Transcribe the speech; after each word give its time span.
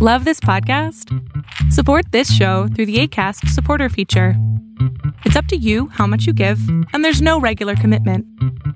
Love 0.00 0.24
this 0.24 0.38
podcast? 0.38 1.12
Support 1.72 2.12
this 2.12 2.32
show 2.32 2.68
through 2.68 2.86
the 2.86 3.00
ACAST 3.00 3.48
supporter 3.48 3.88
feature. 3.88 4.34
It's 5.24 5.34
up 5.34 5.46
to 5.46 5.56
you 5.56 5.88
how 5.88 6.06
much 6.06 6.24
you 6.24 6.32
give, 6.32 6.60
and 6.92 7.04
there's 7.04 7.20
no 7.20 7.40
regular 7.40 7.74
commitment. 7.74 8.24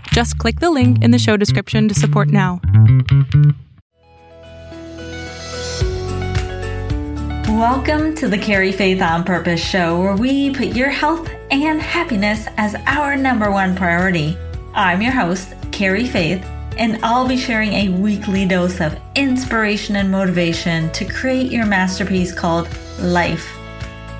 Just 0.08 0.36
click 0.38 0.58
the 0.58 0.72
link 0.72 1.00
in 1.00 1.12
the 1.12 1.20
show 1.20 1.36
description 1.36 1.86
to 1.86 1.94
support 1.94 2.26
now. 2.26 2.60
Welcome 7.46 8.16
to 8.16 8.26
the 8.26 8.38
Carry 8.42 8.72
Faith 8.72 9.00
on 9.00 9.22
Purpose 9.22 9.64
show, 9.64 10.00
where 10.00 10.16
we 10.16 10.52
put 10.52 10.74
your 10.74 10.90
health 10.90 11.30
and 11.52 11.80
happiness 11.80 12.48
as 12.56 12.74
our 12.86 13.14
number 13.14 13.48
one 13.48 13.76
priority. 13.76 14.36
I'm 14.74 15.00
your 15.00 15.12
host, 15.12 15.54
Carrie 15.70 16.08
Faith 16.08 16.44
and 16.76 16.98
I'll 17.04 17.26
be 17.26 17.36
sharing 17.36 17.72
a 17.72 17.88
weekly 17.88 18.46
dose 18.46 18.80
of 18.80 18.98
inspiration 19.14 19.96
and 19.96 20.10
motivation 20.10 20.90
to 20.92 21.04
create 21.04 21.50
your 21.50 21.66
masterpiece 21.66 22.32
called 22.32 22.68
life. 22.98 23.56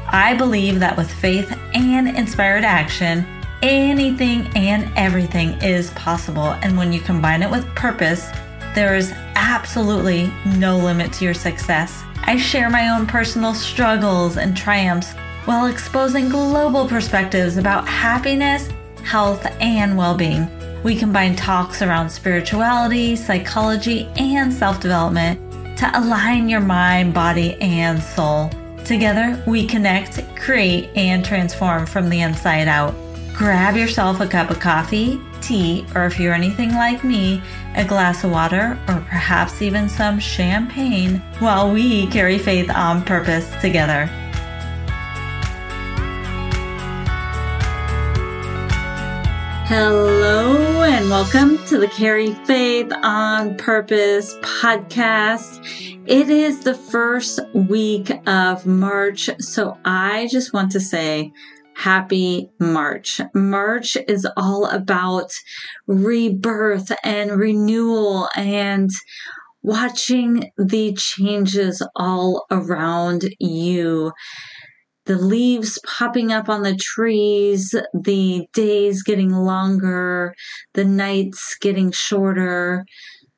I 0.08 0.34
believe 0.34 0.80
that 0.80 0.96
with 0.96 1.10
faith 1.10 1.56
and 1.74 2.08
inspired 2.08 2.64
action, 2.64 3.26
anything 3.62 4.46
and 4.54 4.92
everything 4.96 5.50
is 5.62 5.90
possible. 5.90 6.48
And 6.62 6.76
when 6.76 6.92
you 6.92 7.00
combine 7.00 7.42
it 7.42 7.50
with 7.50 7.66
purpose, 7.74 8.28
there 8.74 8.94
is 8.94 9.12
absolutely 9.34 10.30
no 10.58 10.76
limit 10.76 11.12
to 11.14 11.24
your 11.24 11.34
success. 11.34 12.02
I 12.24 12.36
share 12.36 12.70
my 12.70 12.90
own 12.90 13.06
personal 13.06 13.54
struggles 13.54 14.36
and 14.36 14.56
triumphs 14.56 15.12
while 15.44 15.66
exposing 15.66 16.28
global 16.28 16.86
perspectives 16.86 17.56
about 17.56 17.88
happiness, 17.88 18.68
health, 19.02 19.44
and 19.60 19.96
well 19.96 20.16
being. 20.16 20.48
We 20.82 20.96
combine 20.96 21.36
talks 21.36 21.80
around 21.80 22.10
spirituality, 22.10 23.14
psychology, 23.14 24.08
and 24.16 24.52
self 24.52 24.80
development 24.80 25.40
to 25.78 25.90
align 25.98 26.48
your 26.48 26.60
mind, 26.60 27.14
body, 27.14 27.54
and 27.60 28.02
soul. 28.02 28.50
Together, 28.84 29.40
we 29.46 29.64
connect, 29.64 30.20
create, 30.36 30.90
and 30.96 31.24
transform 31.24 31.86
from 31.86 32.08
the 32.08 32.20
inside 32.20 32.66
out. 32.66 32.94
Grab 33.32 33.76
yourself 33.76 34.20
a 34.20 34.26
cup 34.26 34.50
of 34.50 34.58
coffee, 34.58 35.20
tea, 35.40 35.86
or 35.94 36.04
if 36.04 36.18
you're 36.18 36.34
anything 36.34 36.74
like 36.74 37.04
me, 37.04 37.40
a 37.76 37.84
glass 37.84 38.24
of 38.24 38.32
water, 38.32 38.76
or 38.88 38.96
perhaps 39.08 39.62
even 39.62 39.88
some 39.88 40.18
champagne 40.18 41.18
while 41.38 41.72
we 41.72 42.08
carry 42.08 42.38
faith 42.38 42.70
on 42.70 43.04
purpose 43.04 43.48
together. 43.60 44.06
Hello 49.66 50.71
and 50.84 51.08
welcome 51.08 51.64
to 51.64 51.78
the 51.78 51.86
Carry 51.86 52.34
Faith 52.44 52.92
on 53.04 53.56
Purpose 53.56 54.34
podcast. 54.38 55.60
It 56.08 56.28
is 56.28 56.64
the 56.64 56.74
first 56.74 57.38
week 57.54 58.10
of 58.26 58.66
March, 58.66 59.30
so 59.38 59.78
I 59.84 60.26
just 60.28 60.52
want 60.52 60.72
to 60.72 60.80
say 60.80 61.32
happy 61.76 62.50
March. 62.58 63.20
March 63.32 63.96
is 64.08 64.26
all 64.36 64.66
about 64.66 65.30
rebirth 65.86 66.90
and 67.04 67.38
renewal 67.38 68.28
and 68.34 68.90
watching 69.62 70.50
the 70.58 70.94
changes 70.94 71.86
all 71.94 72.44
around 72.50 73.22
you 73.38 74.10
the 75.12 75.18
leaves 75.18 75.78
popping 75.86 76.32
up 76.32 76.48
on 76.48 76.62
the 76.62 76.74
trees, 76.74 77.74
the 77.92 78.46
days 78.54 79.02
getting 79.02 79.30
longer, 79.30 80.34
the 80.72 80.86
nights 80.86 81.54
getting 81.60 81.92
shorter, 81.92 82.86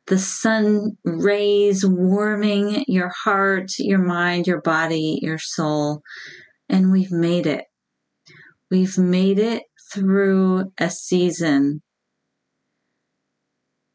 the 0.06 0.18
sun 0.18 0.92
rays 1.04 1.84
warming 1.84 2.84
your 2.86 3.08
heart, 3.24 3.72
your 3.80 3.98
mind, 3.98 4.46
your 4.46 4.60
body, 4.60 5.18
your 5.20 5.38
soul. 5.38 6.00
And 6.68 6.92
we've 6.92 7.10
made 7.10 7.48
it. 7.48 7.64
We've 8.70 8.96
made 8.96 9.40
it 9.40 9.64
through 9.92 10.70
a 10.78 10.90
season. 10.90 11.82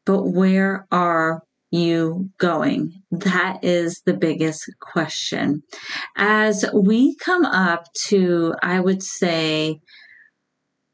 But 0.04 0.24
where 0.24 0.86
are 0.90 1.40
you 1.70 2.30
going? 2.38 3.02
That 3.10 3.60
is 3.62 4.02
the 4.04 4.14
biggest 4.14 4.68
question. 4.80 5.62
As 6.16 6.64
we 6.74 7.16
come 7.16 7.44
up 7.44 7.86
to, 8.06 8.54
I 8.62 8.80
would 8.80 9.02
say, 9.02 9.80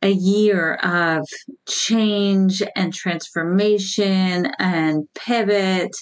a 0.03 0.11
year 0.11 0.75
of 0.75 1.27
change 1.67 2.63
and 2.77 2.93
transformation 2.93 4.47
and 4.59 5.09
pivot 5.15 5.97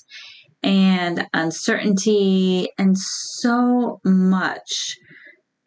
and 0.63 1.27
uncertainty, 1.33 2.71
and 2.79 2.99
so 2.99 4.01
much 4.05 4.97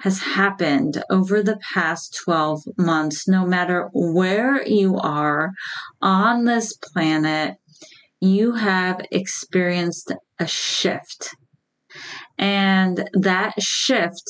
has 0.01 0.19
happened 0.19 1.03
over 1.09 1.41
the 1.41 1.59
past 1.73 2.19
12 2.23 2.63
months, 2.77 3.27
no 3.27 3.45
matter 3.45 3.89
where 3.93 4.65
you 4.67 4.97
are 4.97 5.51
on 6.01 6.45
this 6.45 6.75
planet 6.77 7.57
you 8.19 8.53
have 8.53 9.01
experienced 9.11 10.13
a 10.39 10.47
shift. 10.47 11.35
And 12.37 13.09
that 13.13 13.61
shift 13.61 14.23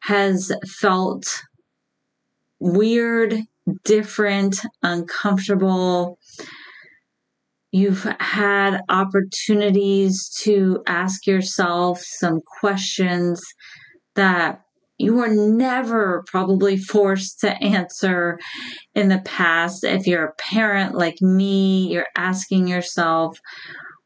has 0.00 0.52
felt 0.80 1.26
weird, 2.58 3.40
different, 3.84 4.56
uncomfortable. 4.82 6.18
You've 7.72 8.04
had 8.18 8.80
opportunities 8.88 10.28
to 10.40 10.82
ask 10.86 11.26
yourself 11.26 12.00
some 12.00 12.40
questions 12.60 13.42
that 14.14 14.62
you 15.00 15.14
were 15.14 15.28
never 15.28 16.22
probably 16.26 16.76
forced 16.76 17.40
to 17.40 17.62
answer 17.62 18.38
in 18.94 19.08
the 19.08 19.22
past. 19.24 19.82
If 19.82 20.06
you're 20.06 20.26
a 20.26 20.34
parent 20.34 20.94
like 20.94 21.22
me, 21.22 21.90
you're 21.90 22.08
asking 22.16 22.68
yourself, 22.68 23.38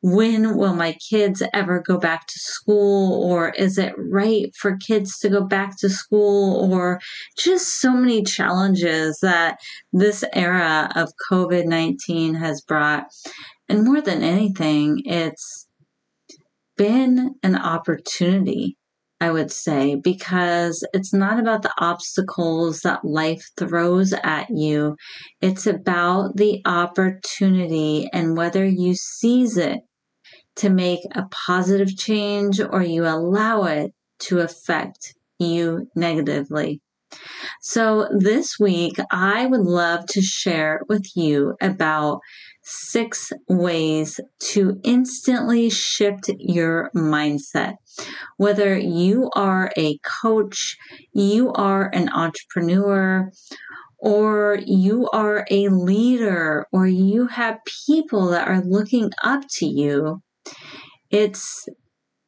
when 0.02 0.56
will 0.56 0.74
my 0.74 0.96
kids 1.10 1.42
ever 1.52 1.82
go 1.84 1.98
back 1.98 2.28
to 2.28 2.38
school? 2.38 3.24
Or 3.24 3.50
is 3.50 3.76
it 3.76 3.92
right 3.98 4.54
for 4.56 4.76
kids 4.76 5.18
to 5.18 5.28
go 5.28 5.42
back 5.42 5.76
to 5.78 5.88
school? 5.88 6.72
Or 6.72 7.00
just 7.36 7.80
so 7.80 7.92
many 7.92 8.22
challenges 8.22 9.18
that 9.20 9.58
this 9.92 10.22
era 10.32 10.92
of 10.94 11.10
COVID 11.28 11.64
19 11.66 12.34
has 12.34 12.60
brought. 12.60 13.06
And 13.68 13.84
more 13.84 14.00
than 14.00 14.22
anything, 14.22 15.00
it's 15.04 15.66
been 16.76 17.34
an 17.42 17.56
opportunity 17.56 18.76
I 19.24 19.30
would 19.30 19.50
say, 19.50 19.94
because 19.94 20.86
it's 20.92 21.14
not 21.14 21.38
about 21.40 21.62
the 21.62 21.72
obstacles 21.78 22.80
that 22.80 23.06
life 23.06 23.42
throws 23.56 24.12
at 24.12 24.50
you. 24.50 24.96
It's 25.40 25.66
about 25.66 26.36
the 26.36 26.60
opportunity 26.66 28.06
and 28.12 28.36
whether 28.36 28.66
you 28.66 28.94
seize 28.94 29.56
it 29.56 29.80
to 30.56 30.68
make 30.68 31.00
a 31.12 31.24
positive 31.30 31.96
change 31.96 32.60
or 32.60 32.82
you 32.82 33.06
allow 33.06 33.64
it 33.64 33.92
to 34.26 34.40
affect 34.40 35.14
you 35.38 35.88
negatively. 35.96 36.82
So 37.62 38.06
this 38.14 38.58
week, 38.60 38.96
I 39.10 39.46
would 39.46 39.64
love 39.64 40.04
to 40.08 40.20
share 40.20 40.82
with 40.86 41.16
you 41.16 41.54
about 41.62 42.20
six 42.64 43.32
ways 43.48 44.18
to 44.40 44.80
instantly 44.82 45.70
shift 45.70 46.30
your 46.38 46.90
mindset. 46.96 47.74
Whether 48.36 48.76
you 48.76 49.30
are 49.36 49.70
a 49.76 49.98
coach, 50.22 50.76
you 51.12 51.52
are 51.52 51.90
an 51.92 52.08
entrepreneur, 52.08 53.30
or 53.98 54.58
you 54.64 55.08
are 55.12 55.46
a 55.50 55.68
leader, 55.68 56.66
or 56.72 56.86
you 56.86 57.26
have 57.28 57.58
people 57.86 58.28
that 58.28 58.48
are 58.48 58.62
looking 58.62 59.10
up 59.22 59.42
to 59.58 59.66
you, 59.66 60.20
it's 61.10 61.66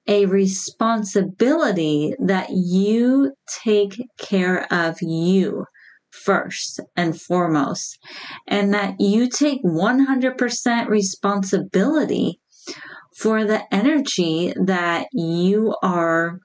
a 0.06 0.26
responsibility 0.26 2.14
that 2.18 2.50
you 2.50 3.32
take 3.64 3.96
care 4.18 4.72
of 4.72 4.96
you 5.00 5.64
first 6.24 6.80
and 6.96 7.20
foremost, 7.20 7.98
and 8.46 8.72
that 8.74 9.00
you 9.00 9.28
take 9.28 9.62
100% 9.64 10.88
responsibility 10.88 12.40
for 13.16 13.44
the 13.44 13.62
energy 13.74 14.52
that 14.64 15.06
you 15.12 15.74
are 15.82 16.38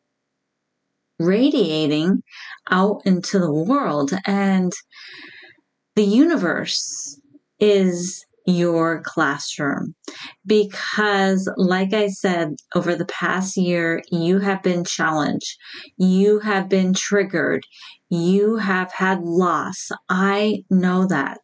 radiating 1.20 2.24
out 2.70 3.02
into 3.06 3.40
the 3.40 3.52
world. 3.52 4.12
And 4.26 4.72
the 5.96 6.04
universe 6.04 7.20
is 7.60 8.26
your 8.48 9.02
classroom 9.06 9.94
because 10.48 11.52
like 11.58 11.94
i 11.94 12.08
said 12.08 12.56
over 12.74 12.96
the 12.96 13.06
past 13.06 13.56
year 13.56 14.02
you 14.12 14.40
have 14.40 14.64
been 14.64 14.84
challenged 14.84 15.58
you 15.98 16.40
have 16.40 16.68
been 16.68 16.92
triggered 16.92 17.64
you 18.12 18.58
have 18.58 18.92
had 18.94 19.22
loss 19.24 19.90
i 20.10 20.64
know 20.70 21.08
that 21.08 21.42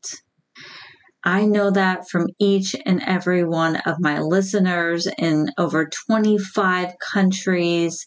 I 1.23 1.45
know 1.45 1.71
that 1.71 2.07
from 2.09 2.27
each 2.39 2.73
and 2.85 3.01
every 3.05 3.43
one 3.43 3.75
of 3.85 3.97
my 3.99 4.19
listeners 4.21 5.07
in 5.17 5.49
over 5.57 5.89
25 6.07 6.93
countries. 7.11 8.05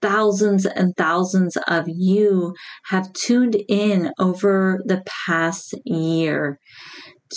Thousands 0.00 0.64
and 0.66 0.94
thousands 0.96 1.56
of 1.68 1.84
you 1.86 2.54
have 2.86 3.12
tuned 3.12 3.56
in 3.68 4.10
over 4.18 4.80
the 4.86 5.02
past 5.26 5.74
year 5.84 6.58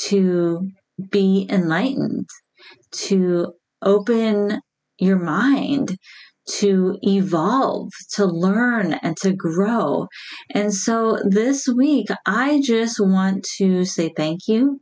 to 0.07 0.69
be 1.11 1.47
enlightened, 1.49 2.29
to 2.91 3.53
open 3.81 4.61
your 4.97 5.19
mind, 5.19 5.97
to 6.47 6.97
evolve, 7.01 7.91
to 8.11 8.25
learn, 8.25 8.93
and 8.93 9.17
to 9.17 9.33
grow. 9.33 10.07
And 10.53 10.73
so 10.73 11.19
this 11.23 11.67
week, 11.67 12.07
I 12.25 12.61
just 12.63 12.99
want 12.99 13.45
to 13.57 13.85
say 13.85 14.13
thank 14.15 14.47
you. 14.47 14.81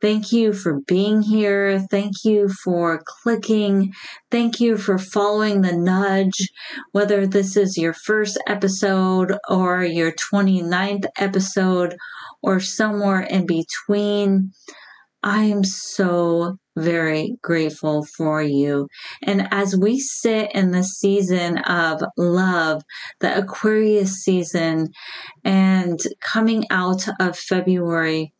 Thank 0.00 0.32
you 0.32 0.54
for 0.54 0.80
being 0.86 1.20
here. 1.20 1.78
Thank 1.90 2.24
you 2.24 2.48
for 2.48 3.02
clicking. 3.04 3.92
Thank 4.30 4.58
you 4.58 4.78
for 4.78 4.96
following 4.96 5.60
the 5.60 5.76
nudge, 5.76 6.48
whether 6.92 7.26
this 7.26 7.54
is 7.54 7.76
your 7.76 7.92
first 7.92 8.38
episode 8.46 9.36
or 9.48 9.84
your 9.84 10.12
29th 10.12 11.04
episode 11.18 11.96
or 12.42 12.60
somewhere 12.60 13.20
in 13.20 13.44
between. 13.44 14.52
I 15.22 15.44
am 15.44 15.64
so 15.64 16.56
very 16.76 17.36
grateful 17.42 18.04
for 18.04 18.42
you. 18.42 18.88
And 19.22 19.48
as 19.50 19.76
we 19.76 19.98
sit 19.98 20.52
in 20.54 20.70
the 20.70 20.84
season 20.84 21.58
of 21.58 22.02
love, 22.16 22.82
the 23.20 23.38
Aquarius 23.38 24.22
season, 24.22 24.88
and 25.44 25.98
coming 26.20 26.64
out 26.70 27.06
of 27.20 27.38
February, 27.38 28.32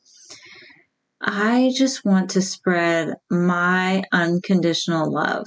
I 1.20 1.72
just 1.76 2.04
want 2.04 2.30
to 2.30 2.42
spread 2.42 3.14
my 3.30 4.02
unconditional 4.12 5.12
love 5.12 5.46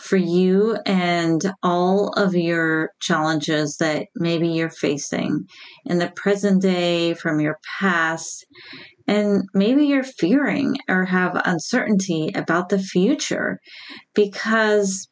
for 0.00 0.16
you 0.16 0.78
and 0.86 1.52
all 1.62 2.08
of 2.10 2.34
your 2.34 2.90
challenges 3.00 3.76
that 3.78 4.06
maybe 4.16 4.48
you're 4.48 4.70
facing 4.70 5.46
in 5.84 5.98
the 5.98 6.12
present 6.16 6.62
day 6.62 7.14
from 7.14 7.40
your 7.40 7.58
past. 7.80 8.46
And 9.10 9.42
maybe 9.52 9.86
you're 9.86 10.04
fearing 10.04 10.76
or 10.88 11.04
have 11.04 11.40
uncertainty 11.44 12.30
about 12.34 12.68
the 12.68 12.78
future 12.78 13.58
because 14.14 15.08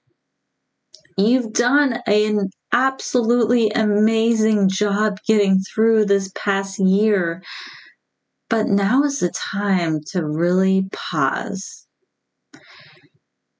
you've 1.16 1.52
done 1.52 1.98
an 2.06 2.48
absolutely 2.72 3.70
amazing 3.70 4.68
job 4.68 5.18
getting 5.26 5.58
through 5.74 6.04
this 6.04 6.30
past 6.34 6.78
year 6.78 7.42
but 8.48 8.66
now 8.66 9.02
is 9.04 9.20
the 9.20 9.30
time 9.30 10.00
to 10.12 10.24
really 10.24 10.88
pause. 10.92 11.86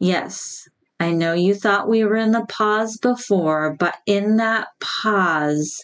Yes, 0.00 0.66
I 1.00 1.12
know 1.12 1.34
you 1.34 1.54
thought 1.54 1.88
we 1.88 2.04
were 2.04 2.16
in 2.16 2.32
the 2.32 2.46
pause 2.46 2.96
before, 2.96 3.76
but 3.78 3.96
in 4.06 4.36
that 4.36 4.68
pause 4.80 5.76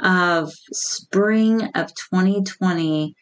of 0.00 0.52
spring 0.72 1.62
of 1.74 1.92
2020, 2.10 3.14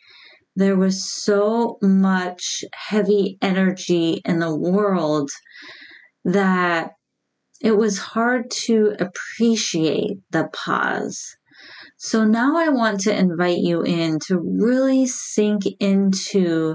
there 0.59 0.77
was 0.77 1.09
so 1.09 1.79
much 1.81 2.65
heavy 2.75 3.39
energy 3.41 4.21
in 4.25 4.41
the 4.41 4.55
world 4.55 5.31
that 6.25 6.91
it 7.61 7.77
was 7.77 7.99
hard 7.99 8.51
to 8.51 8.93
appreciate 8.99 10.19
the 10.33 10.49
pause. 10.53 11.37
So 11.97 12.25
now 12.25 12.57
I 12.57 12.71
want 12.71 13.01
to 13.03 13.17
invite 13.17 13.59
you 13.59 13.83
in 13.83 14.19
to 14.27 14.41
really 14.41 15.07
sink 15.07 15.63
into 15.79 16.75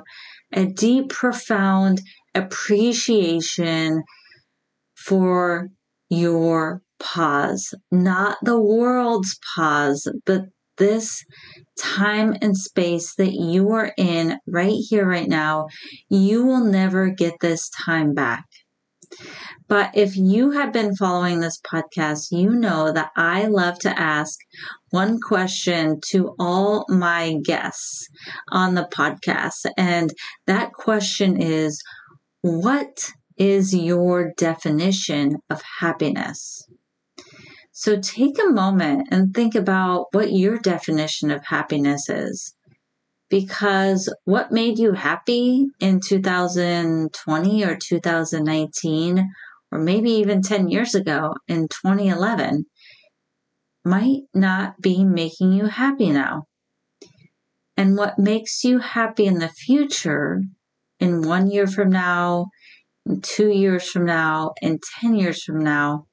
a 0.53 0.65
deep, 0.65 1.09
profound 1.09 2.01
appreciation 2.33 4.03
for 4.95 5.67
your 6.09 6.81
pause, 7.01 7.73
not 7.91 8.37
the 8.43 8.61
world's 8.61 9.37
pause, 9.55 10.07
but 10.25 10.43
this 10.77 11.23
time 11.79 12.35
and 12.41 12.57
space 12.57 13.15
that 13.15 13.33
you 13.33 13.71
are 13.71 13.91
in 13.97 14.39
right 14.47 14.77
here, 14.89 15.07
right 15.07 15.27
now. 15.27 15.67
You 16.09 16.45
will 16.45 16.63
never 16.63 17.09
get 17.09 17.33
this 17.41 17.69
time 17.69 18.13
back. 18.13 18.45
But 19.67 19.91
if 19.95 20.15
you 20.15 20.51
have 20.51 20.73
been 20.73 20.95
following 20.95 21.39
this 21.39 21.59
podcast, 21.61 22.27
you 22.31 22.49
know 22.51 22.91
that 22.91 23.11
I 23.15 23.47
love 23.47 23.79
to 23.79 23.99
ask 23.99 24.37
one 24.89 25.19
question 25.19 25.99
to 26.09 26.35
all 26.39 26.85
my 26.89 27.35
guests 27.43 28.07
on 28.51 28.75
the 28.75 28.87
podcast. 28.93 29.65
And 29.77 30.11
that 30.47 30.73
question 30.73 31.41
is 31.41 31.81
What 32.41 33.11
is 33.37 33.73
your 33.73 34.33
definition 34.37 35.37
of 35.49 35.61
happiness? 35.79 36.67
So 37.83 37.99
take 37.99 38.39
a 38.39 38.49
moment 38.49 39.09
and 39.11 39.33
think 39.33 39.55
about 39.55 40.05
what 40.13 40.31
your 40.31 40.57
definition 40.57 41.29
of 41.31 41.43
happiness 41.43 42.07
is 42.07 42.55
because 43.29 44.07
what 44.23 44.53
made 44.53 44.79
you 44.79 44.93
happy 44.93 45.65
in 45.81 45.99
2020 45.99 47.63
or 47.65 47.75
2019, 47.75 49.29
or 49.69 49.79
maybe 49.79 50.11
even 50.11 50.41
10 50.41 50.69
years 50.69 50.95
ago 50.95 51.33
in 51.49 51.67
2011, 51.83 52.67
might 53.83 54.21
not 54.33 54.79
be 54.79 55.03
making 55.03 55.51
you 55.51 55.65
happy 55.65 56.09
now. 56.09 56.43
And 57.75 57.97
what 57.97 58.17
makes 58.17 58.63
you 58.63 58.79
happy 58.79 59.25
in 59.25 59.39
the 59.39 59.49
future, 59.49 60.41
in 61.01 61.23
one 61.23 61.51
year 61.51 61.67
from 61.67 61.89
now, 61.89 62.45
in 63.05 63.19
two 63.19 63.49
years 63.49 63.89
from 63.89 64.05
now, 64.05 64.53
in 64.61 64.79
10 65.01 65.15
years 65.15 65.43
from 65.43 65.59
now, 65.59 66.05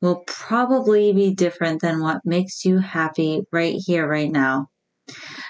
will 0.00 0.22
probably 0.26 1.12
be 1.12 1.34
different 1.34 1.80
than 1.80 2.00
what 2.00 2.20
makes 2.24 2.64
you 2.64 2.78
happy 2.78 3.42
right 3.52 3.76
here, 3.78 4.06
right 4.06 4.30
now. 4.30 4.68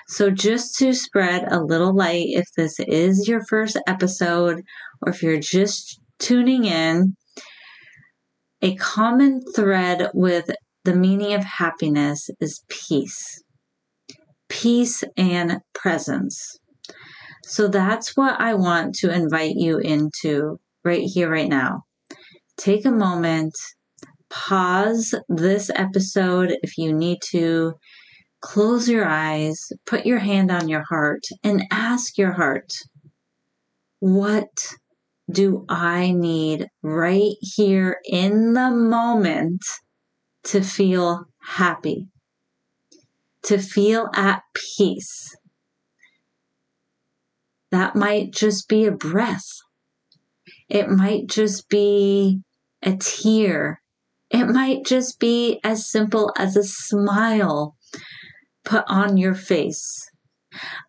So, 0.07 0.31
just 0.31 0.77
to 0.79 0.95
spread 0.95 1.45
a 1.51 1.61
little 1.63 1.95
light, 1.95 2.27
if 2.29 2.47
this 2.57 2.79
is 2.81 3.29
your 3.29 3.45
first 3.45 3.77
episode 3.87 4.63
or 5.03 5.13
if 5.13 5.23
you're 5.23 5.41
just 5.41 6.01
tuning 6.19 6.65
in, 6.65 7.17
a 8.63 8.75
common 8.77 9.41
thread 9.55 10.11
with 10.15 10.51
the 10.85 10.95
meaning 10.95 11.35
of 11.35 11.45
happiness 11.45 12.31
is 12.41 12.63
peace, 12.69 13.43
peace 14.49 15.05
and 15.17 15.59
presence. 15.75 16.57
So, 17.45 17.69
that's 17.69 18.17
what 18.17 18.41
I 18.41 18.55
want 18.55 18.95
to 18.97 19.13
invite 19.13 19.57
you 19.57 19.79
into 19.79 20.59
right 20.85 21.03
here, 21.03 21.31
right 21.31 21.49
now. 21.49 21.83
Take 22.57 22.85
a 22.85 22.91
moment, 22.91 23.55
pause 24.31 25.15
this 25.29 25.71
episode 25.75 26.57
if 26.63 26.79
you 26.79 26.93
need 26.93 27.19
to 27.31 27.75
close 28.41 28.89
your 28.89 29.07
eyes, 29.07 29.73
put 29.87 30.07
your 30.07 30.19
hand 30.19 30.51
on 30.51 30.69
your 30.69 30.85
heart, 30.89 31.25
and 31.43 31.65
ask 31.71 32.19
your 32.19 32.33
heart, 32.33 32.73
What 34.01 34.75
do 35.31 35.65
I 35.69 36.13
need 36.13 36.69
right 36.83 37.35
here 37.41 37.99
in 38.05 38.55
the 38.55 38.71
moment 38.71 39.63
to 40.45 40.63
feel 40.63 41.27
happy, 41.43 42.09
to 43.43 43.59
feel 43.59 44.09
at 44.15 44.43
peace? 44.55 45.37
That 47.71 47.95
might 47.95 48.33
just 48.33 48.69
be 48.69 48.87
a 48.87 48.93
breath. 48.93 49.47
It 50.69 50.89
might 50.89 51.27
just 51.27 51.69
be 51.69 52.41
a 52.83 52.97
tear. 52.97 53.83
It 54.31 54.47
might 54.47 54.85
just 54.85 55.19
be 55.19 55.61
as 55.65 55.91
simple 55.91 56.33
as 56.37 56.57
a 56.57 56.63
smile 56.63 57.77
put 58.65 58.85
on 58.87 59.17
your 59.17 59.35
face. 59.35 60.11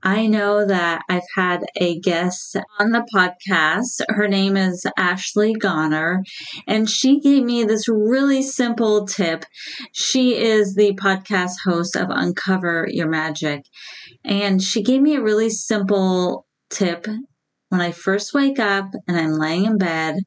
I 0.04 0.28
know 0.28 0.66
that 0.66 1.02
I've 1.10 1.28
had 1.36 1.66
a 1.76 2.00
guest 2.00 2.56
on 2.80 2.92
the 2.92 3.06
podcast. 3.14 4.02
Her 4.10 4.28
name 4.28 4.56
is 4.56 4.86
Ashley 4.98 5.54
Goner, 5.54 6.24
and 6.68 6.90
she 6.90 7.20
gave 7.20 7.44
me 7.44 7.64
this 7.64 7.88
really 7.88 8.42
simple 8.42 9.06
tip. 9.06 9.46
She 9.94 10.36
is 10.36 10.76
the 10.76 10.94
podcast 10.94 11.56
host 11.66 11.96
of 11.96 12.08
Uncover 12.10 12.88
Your 12.90 13.10
Magic, 13.10 13.64
and 14.24 14.62
she 14.62 14.82
gave 14.82 15.02
me 15.02 15.16
a 15.16 15.22
really 15.22 15.50
simple 15.50 16.46
tip 16.70 17.06
when 17.70 17.82
I 17.82 17.92
first 17.92 18.34
wake 18.34 18.60
up 18.60 18.92
and 19.08 19.18
I'm 19.18 19.34
laying 19.34 19.66
in 19.66 19.78
bed 19.78 20.20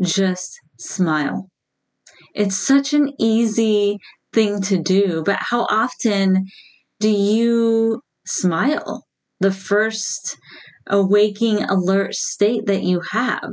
just 0.00 0.60
smile. 0.78 1.48
It's 2.36 2.56
such 2.56 2.94
an 2.94 3.12
easy 3.18 3.98
thing 4.32 4.62
to 4.62 4.80
do, 4.80 5.22
but 5.24 5.38
how 5.40 5.62
often 5.62 6.44
do 7.00 7.08
you 7.08 8.02
smile? 8.26 9.04
The 9.40 9.50
first 9.50 10.36
awaking 10.86 11.64
alert 11.64 12.14
state 12.14 12.66
that 12.66 12.82
you 12.82 13.00
have. 13.10 13.52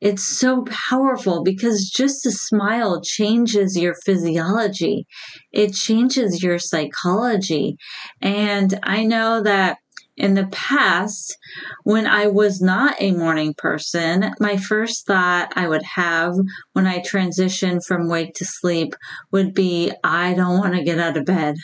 It's 0.00 0.24
so 0.24 0.64
powerful 0.90 1.42
because 1.42 1.90
just 1.94 2.24
a 2.26 2.30
smile 2.32 3.02
changes 3.02 3.76
your 3.76 3.94
physiology. 4.04 5.06
It 5.52 5.74
changes 5.74 6.42
your 6.42 6.58
psychology. 6.58 7.76
And 8.22 8.78
I 8.82 9.04
know 9.04 9.42
that 9.42 9.78
In 10.20 10.34
the 10.34 10.48
past, 10.52 11.38
when 11.84 12.06
I 12.06 12.26
was 12.26 12.60
not 12.60 12.94
a 13.00 13.12
morning 13.12 13.54
person, 13.56 14.34
my 14.38 14.58
first 14.58 15.06
thought 15.06 15.50
I 15.56 15.66
would 15.66 15.82
have 15.82 16.34
when 16.74 16.86
I 16.86 16.98
transitioned 16.98 17.86
from 17.86 18.10
wake 18.10 18.34
to 18.34 18.44
sleep 18.44 18.94
would 19.32 19.54
be, 19.54 19.90
I 20.04 20.34
don't 20.34 20.58
want 20.58 20.74
to 20.74 20.84
get 20.84 20.98
out 20.98 21.16
of 21.16 21.24
bed. 21.24 21.56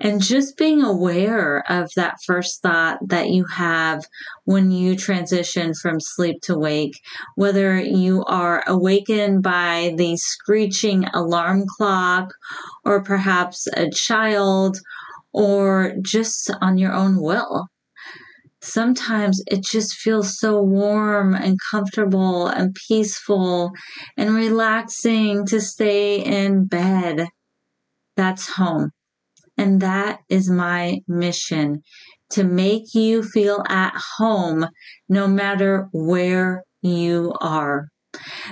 And 0.00 0.20
just 0.20 0.56
being 0.56 0.82
aware 0.82 1.62
of 1.70 1.90
that 1.94 2.16
first 2.26 2.60
thought 2.60 2.98
that 3.06 3.28
you 3.30 3.44
have 3.44 4.04
when 4.44 4.72
you 4.72 4.96
transition 4.96 5.72
from 5.72 6.00
sleep 6.00 6.40
to 6.42 6.58
wake, 6.58 6.98
whether 7.36 7.80
you 7.80 8.24
are 8.24 8.64
awakened 8.66 9.44
by 9.44 9.94
the 9.96 10.16
screeching 10.16 11.04
alarm 11.14 11.66
clock 11.76 12.32
or 12.84 13.04
perhaps 13.04 13.68
a 13.76 13.90
child 13.90 14.76
or 15.32 15.94
just 16.02 16.50
on 16.60 16.78
your 16.78 16.92
own 16.92 17.20
will. 17.20 17.66
Sometimes 18.62 19.42
it 19.46 19.64
just 19.64 19.94
feels 19.94 20.38
so 20.38 20.62
warm 20.62 21.34
and 21.34 21.58
comfortable 21.70 22.46
and 22.46 22.76
peaceful 22.88 23.72
and 24.18 24.34
relaxing 24.34 25.46
to 25.46 25.60
stay 25.60 26.22
in 26.22 26.66
bed. 26.66 27.28
That's 28.16 28.50
home. 28.50 28.90
And 29.56 29.80
that 29.80 30.20
is 30.28 30.50
my 30.50 31.00
mission 31.08 31.82
to 32.30 32.44
make 32.44 32.94
you 32.94 33.22
feel 33.22 33.64
at 33.68 33.94
home 34.18 34.66
no 35.08 35.26
matter 35.26 35.88
where 35.92 36.64
you 36.82 37.34
are. 37.40 37.88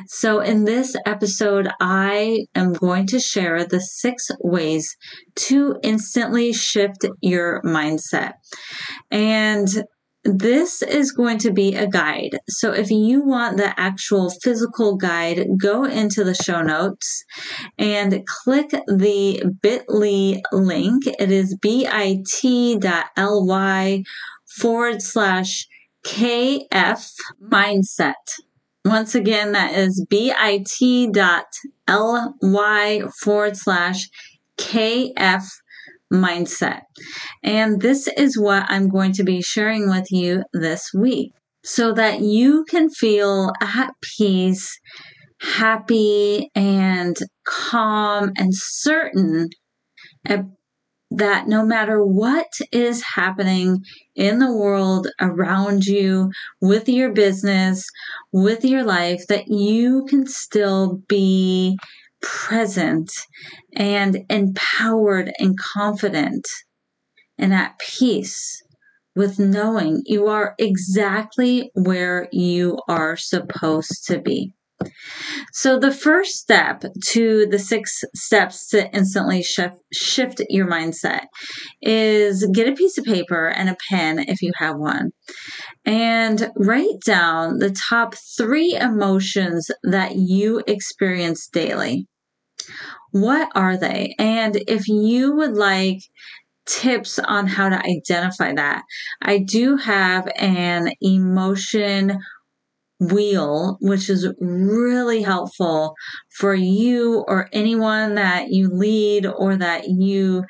So, 0.07 0.41
in 0.41 0.65
this 0.65 0.97
episode, 1.07 1.69
I 1.81 2.47
am 2.55 2.73
going 2.73 3.07
to 3.09 3.21
share 3.21 3.65
the 3.65 3.81
six 3.81 4.29
ways 4.41 4.97
to 5.47 5.77
instantly 5.83 6.53
shift 6.53 7.05
your 7.21 7.63
mindset. 7.63 8.33
And 9.11 9.69
this 10.25 10.83
is 10.83 11.13
going 11.13 11.39
to 11.39 11.53
be 11.53 11.75
a 11.75 11.87
guide. 11.87 12.39
So 12.49 12.73
if 12.73 12.91
you 12.91 13.23
want 13.23 13.57
the 13.57 13.73
actual 13.81 14.31
physical 14.43 14.97
guide, 14.97 15.47
go 15.57 15.85
into 15.85 16.25
the 16.25 16.35
show 16.35 16.61
notes 16.61 17.25
and 17.79 18.27
click 18.27 18.71
the 18.71 19.43
bit.ly 19.63 20.43
link. 20.53 21.05
It 21.07 21.31
is 21.31 21.57
bit.ly 21.63 22.83
forward 24.59 25.03
slash 25.03 25.67
KF 26.07 27.11
mindset. 27.43 28.15
Once 28.85 29.15
again, 29.15 29.53
that 29.53 29.75
is 29.75 30.05
bit.ly 30.09 30.33
forward 33.21 33.57
slash 33.57 34.09
KF 34.59 35.45
mindset. 36.13 36.83
And 37.43 37.81
this 37.81 38.09
is 38.17 38.39
what 38.39 38.65
I'm 38.69 38.89
going 38.89 39.13
to 39.13 39.25
be 39.25 39.43
sharing 39.43 39.89
with 39.89 40.11
you 40.11 40.43
this 40.53 40.91
week 40.95 41.33
so 41.65 41.93
that 41.93 42.21
you 42.21 42.65
can 42.69 42.89
feel 42.89 43.53
at 43.61 43.93
peace, 44.01 44.79
happy, 45.41 46.51
and 46.55 47.17
calm 47.45 48.33
and 48.39 48.53
certain 48.55 49.49
that 51.11 51.49
no 51.49 51.65
matter 51.65 52.05
what 52.05 52.53
is 52.71 53.03
happening 53.03 53.83
in 54.15 54.39
the 54.39 54.53
world 54.53 55.09
around 55.21 55.85
you, 55.85 56.31
with 56.61 56.89
your 56.89 57.13
business, 57.13 57.87
with 58.33 58.65
your 58.65 58.85
life, 58.85 59.27
that 59.29 59.49
you 59.49 60.05
can 60.09 60.27
still 60.27 61.03
be 61.09 61.79
present 62.21 63.11
and 63.75 64.19
empowered 64.29 65.33
and 65.39 65.57
confident 65.75 66.47
and 67.39 67.55
at 67.55 67.79
peace 67.79 68.63
with 69.15 69.39
knowing 69.39 70.03
you 70.05 70.27
are 70.27 70.55
exactly 70.59 71.71
where 71.75 72.29
you 72.33 72.79
are 72.89 73.17
supposed 73.17 74.07
to 74.07 74.21
be. 74.21 74.53
So, 75.61 75.77
the 75.77 75.91
first 75.91 76.37
step 76.37 76.85
to 77.07 77.47
the 77.51 77.59
six 77.59 78.05
steps 78.15 78.69
to 78.69 78.89
instantly 78.95 79.43
shift, 79.43 79.75
shift 79.93 80.41
your 80.49 80.69
mindset 80.69 81.23
is 81.83 82.49
get 82.55 82.69
a 82.69 82.77
piece 82.77 82.97
of 82.97 83.05
paper 83.05 83.49
and 83.49 83.69
a 83.69 83.77
pen 83.91 84.21
if 84.21 84.41
you 84.41 84.53
have 84.59 84.77
one, 84.77 85.11
and 85.85 86.53
write 86.55 87.01
down 87.05 87.59
the 87.59 87.75
top 87.91 88.15
three 88.37 88.77
emotions 88.77 89.69
that 89.83 90.15
you 90.15 90.63
experience 90.69 91.49
daily. 91.49 92.07
What 93.11 93.49
are 93.57 93.77
they? 93.77 94.15
And 94.17 94.63
if 94.69 94.87
you 94.87 95.35
would 95.35 95.55
like 95.55 95.99
tips 96.67 97.19
on 97.19 97.49
how 97.49 97.69
to 97.69 97.83
identify 97.85 98.53
that, 98.55 98.83
I 99.23 99.39
do 99.39 99.77
have 99.77 100.31
an 100.37 100.93
emotion 101.01 102.21
wheel, 103.01 103.79
which 103.81 104.11
is 104.11 104.29
really 104.41 105.23
helpful 105.23 105.95
for 106.39 106.55
you 106.55 107.25
or 107.29 107.49
anyone 107.53 108.15
that 108.17 108.49
you 108.51 108.69
lead 108.71 109.27
or 109.27 109.57
that 109.57 109.89
you 109.89 110.45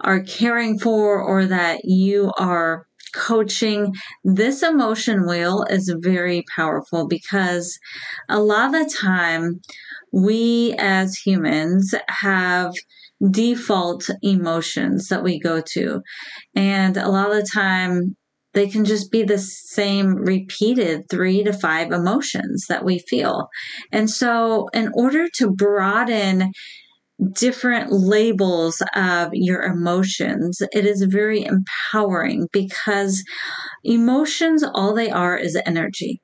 are 0.00 0.20
caring 0.20 0.78
for 0.78 1.22
or 1.22 1.46
that 1.46 1.80
you 1.84 2.32
are 2.38 2.86
coaching. 3.14 3.94
This 4.24 4.62
emotion 4.62 5.26
wheel 5.26 5.64
is 5.70 5.94
very 6.00 6.44
powerful 6.54 7.08
because 7.08 7.78
a 8.28 8.40
lot 8.40 8.74
of 8.74 8.84
the 8.84 8.94
time 8.94 9.60
we 10.12 10.74
as 10.78 11.16
humans 11.16 11.94
have 12.08 12.72
default 13.30 14.10
emotions 14.22 15.08
that 15.08 15.22
we 15.22 15.38
go 15.38 15.62
to. 15.72 16.02
And 16.54 16.96
a 16.96 17.08
lot 17.08 17.30
of 17.30 17.36
the 17.36 17.48
time, 17.52 18.16
they 18.56 18.66
can 18.66 18.86
just 18.86 19.12
be 19.12 19.22
the 19.22 19.38
same 19.38 20.14
repeated 20.14 21.02
three 21.10 21.44
to 21.44 21.52
five 21.52 21.92
emotions 21.92 22.64
that 22.70 22.86
we 22.86 22.98
feel. 22.98 23.48
And 23.92 24.08
so, 24.08 24.68
in 24.72 24.90
order 24.94 25.28
to 25.34 25.50
broaden 25.50 26.52
different 27.34 27.92
labels 27.92 28.82
of 28.94 29.28
your 29.34 29.60
emotions, 29.60 30.62
it 30.72 30.86
is 30.86 31.02
very 31.02 31.44
empowering 31.44 32.48
because 32.50 33.22
emotions, 33.84 34.64
all 34.64 34.94
they 34.94 35.10
are 35.10 35.36
is 35.36 35.60
energy. 35.66 36.22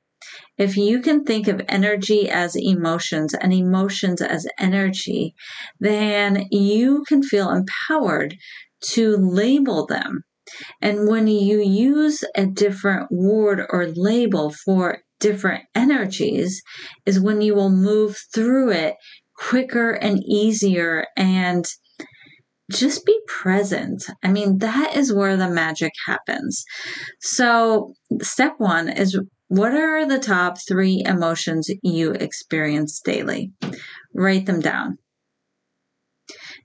If 0.57 0.75
you 0.75 1.01
can 1.01 1.25
think 1.25 1.47
of 1.47 1.61
energy 1.69 2.31
as 2.31 2.55
emotions 2.55 3.35
and 3.35 3.53
emotions 3.53 4.23
as 4.23 4.47
energy, 4.59 5.35
then 5.79 6.47
you 6.49 7.03
can 7.07 7.21
feel 7.21 7.51
empowered 7.51 8.35
to 8.85 9.17
label 9.17 9.85
them. 9.85 10.23
And 10.81 11.07
when 11.07 11.27
you 11.27 11.59
use 11.59 12.23
a 12.35 12.45
different 12.45 13.07
word 13.11 13.65
or 13.69 13.87
label 13.87 14.51
for 14.51 14.99
different 15.19 15.63
energies, 15.73 16.61
is 17.05 17.19
when 17.19 17.41
you 17.41 17.55
will 17.55 17.69
move 17.69 18.17
through 18.33 18.71
it 18.71 18.95
quicker 19.37 19.91
and 19.91 20.21
easier 20.25 21.05
and 21.17 21.65
just 22.71 23.05
be 23.05 23.17
present. 23.27 24.03
I 24.23 24.31
mean, 24.31 24.59
that 24.59 24.95
is 24.95 25.13
where 25.13 25.37
the 25.37 25.49
magic 25.49 25.91
happens. 26.07 26.63
So, 27.21 27.93
step 28.21 28.55
one 28.57 28.89
is 28.89 29.19
what 29.47 29.73
are 29.73 30.05
the 30.07 30.19
top 30.19 30.57
three 30.67 31.03
emotions 31.05 31.69
you 31.83 32.11
experience 32.11 32.99
daily? 33.03 33.51
Write 34.15 34.45
them 34.45 34.61
down. 34.61 34.97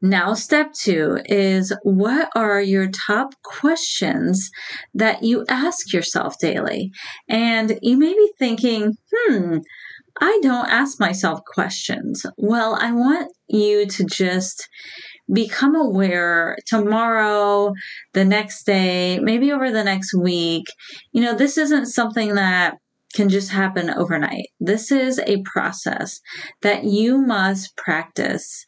Now, 0.00 0.34
step 0.34 0.72
two 0.72 1.18
is 1.24 1.72
what 1.82 2.28
are 2.36 2.60
your 2.60 2.88
top 2.88 3.34
questions 3.42 4.50
that 4.94 5.22
you 5.22 5.44
ask 5.48 5.92
yourself 5.92 6.38
daily? 6.38 6.92
And 7.28 7.78
you 7.82 7.96
may 7.96 8.12
be 8.12 8.30
thinking, 8.38 8.96
hmm, 9.12 9.58
I 10.20 10.38
don't 10.42 10.68
ask 10.68 11.00
myself 11.00 11.40
questions. 11.46 12.24
Well, 12.36 12.76
I 12.80 12.92
want 12.92 13.32
you 13.48 13.86
to 13.86 14.04
just 14.04 14.68
become 15.32 15.74
aware 15.76 16.56
tomorrow, 16.66 17.72
the 18.14 18.24
next 18.24 18.64
day, 18.64 19.18
maybe 19.20 19.52
over 19.52 19.70
the 19.70 19.84
next 19.84 20.14
week. 20.14 20.64
You 21.12 21.22
know, 21.22 21.34
this 21.34 21.58
isn't 21.58 21.86
something 21.86 22.34
that 22.34 22.78
can 23.14 23.28
just 23.28 23.50
happen 23.50 23.90
overnight. 23.90 24.48
This 24.60 24.92
is 24.92 25.18
a 25.20 25.42
process 25.42 26.20
that 26.62 26.84
you 26.84 27.18
must 27.18 27.76
practice 27.76 28.64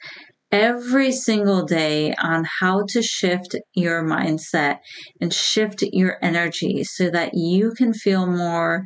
every 0.52 1.12
single 1.12 1.64
day 1.64 2.14
on 2.14 2.44
how 2.60 2.84
to 2.88 3.02
shift 3.02 3.54
your 3.74 4.04
mindset 4.04 4.78
and 5.20 5.32
shift 5.32 5.82
your 5.92 6.18
energy 6.22 6.82
so 6.84 7.10
that 7.10 7.34
you 7.34 7.72
can 7.72 7.92
feel 7.92 8.26
more 8.26 8.84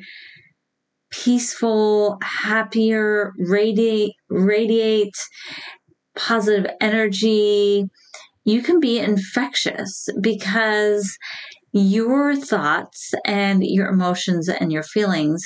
peaceful, 1.11 2.19
happier, 2.23 3.33
radiate, 3.39 4.13
radiate 4.29 5.15
positive 6.17 6.71
energy, 6.81 7.85
you 8.45 8.63
can 8.63 8.81
be 8.81 8.99
infectious 8.99 10.09
because 10.21 11.17
your 11.73 12.37
thoughts 12.37 13.13
and 13.25 13.65
your 13.65 13.89
emotions 13.89 14.49
and 14.49 14.73
your 14.73 14.83
feelings 14.83 15.45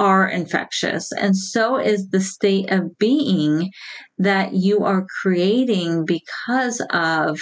are 0.00 0.26
infectious. 0.26 1.12
And 1.12 1.36
so 1.36 1.76
is 1.76 2.08
the 2.08 2.22
state 2.22 2.72
of 2.72 2.98
being 2.98 3.70
that 4.16 4.54
you 4.54 4.82
are 4.82 5.06
creating 5.22 6.06
because 6.06 6.82
of 6.90 7.38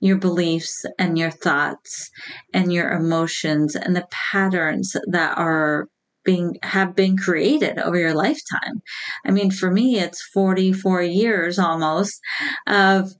your 0.00 0.18
beliefs 0.18 0.84
and 0.98 1.16
your 1.16 1.30
thoughts 1.30 2.10
and 2.52 2.72
your 2.72 2.90
emotions 2.90 3.76
and 3.76 3.94
the 3.94 4.06
patterns 4.32 4.96
that 5.12 5.38
are 5.38 5.86
being 6.24 6.56
have 6.64 6.96
been 6.96 7.16
created 7.16 7.78
over 7.78 7.96
your 7.96 8.14
lifetime. 8.14 8.82
I 9.24 9.30
mean, 9.30 9.52
for 9.52 9.70
me, 9.70 10.00
it's 10.00 10.28
44 10.34 11.02
years 11.02 11.56
almost 11.56 12.18
of 12.66 13.12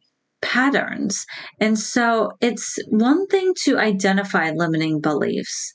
patterns. 0.42 1.24
And 1.60 1.78
so 1.78 2.32
it's 2.40 2.76
one 2.88 3.26
thing 3.26 3.52
to 3.64 3.78
identify 3.78 4.50
limiting 4.50 5.00
beliefs, 5.00 5.72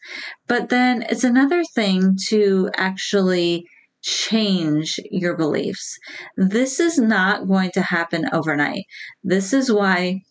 but 0.48 0.70
then 0.70 1.04
it's 1.10 1.24
another 1.24 1.64
thing 1.76 2.16
to 2.28 2.70
actually 2.76 3.66
change 4.04 5.00
your 5.12 5.38
beliefs. 5.38 5.98
This 6.38 6.80
is 6.80 6.98
not 6.98 7.48
going 7.48 7.72
to 7.72 7.82
happen 7.82 8.30
overnight. 8.34 8.86
This 9.24 9.54
is 9.54 9.72
why 9.72 10.22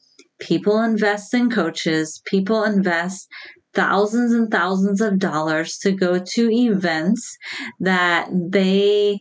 people 0.41 0.81
invest 0.81 1.35
in 1.35 1.51
coaches, 1.51 2.21
people 2.25 2.65
invest 2.65 3.29
thousands 3.73 4.33
and 4.33 4.51
thousands 4.51 5.01
of 5.01 5.19
dollars 5.19 5.79
to 5.79 5.93
go 5.93 6.19
to 6.19 6.51
events 6.51 7.37
that 7.79 8.29
they 8.33 9.21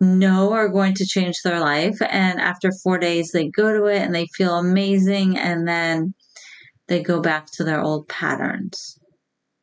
know 0.00 0.52
are 0.52 0.68
going 0.68 0.94
to 0.94 1.06
change 1.06 1.36
their 1.42 1.60
life. 1.60 1.96
And 2.00 2.40
after 2.40 2.70
four 2.82 2.98
days, 2.98 3.30
they 3.32 3.48
go 3.48 3.72
to 3.72 3.84
it 3.86 4.02
and 4.02 4.14
they 4.14 4.26
feel 4.36 4.56
amazing. 4.56 5.36
And 5.36 5.68
then 5.68 6.14
they 6.88 7.02
go 7.02 7.20
back 7.20 7.46
to 7.54 7.64
their 7.64 7.80
old 7.80 8.08
patterns. 8.08 8.98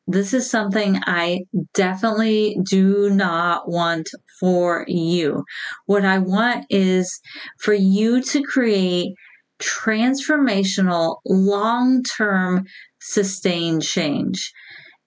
This 0.06 0.32
is 0.32 0.50
something 0.50 0.98
I 1.04 1.40
definitely 1.74 2.56
do 2.70 3.10
not 3.10 3.68
want 3.68 4.08
for 4.40 4.86
you. 4.88 5.44
What 5.84 6.06
I 6.06 6.18
want 6.18 6.64
is 6.70 7.20
for 7.60 7.74
you 7.74 8.22
to 8.22 8.42
create 8.42 9.12
transformational, 9.60 11.16
long 11.26 12.02
term, 12.04 12.64
sustained 13.00 13.82
change. 13.82 14.50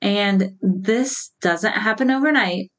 And 0.01 0.51
this 0.61 1.31
doesn't 1.41 1.73
happen 1.73 2.11
overnight, 2.11 2.70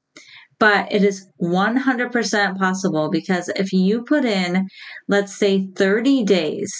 but 0.63 0.93
it 0.93 1.03
is 1.03 1.29
100% 1.43 2.57
possible 2.57 3.11
because 3.11 3.49
if 3.57 3.73
you 3.73 4.05
put 4.05 4.25
in, 4.25 4.69
let's 5.09 5.37
say, 5.37 5.67
30 5.77 6.23
days 6.23 6.73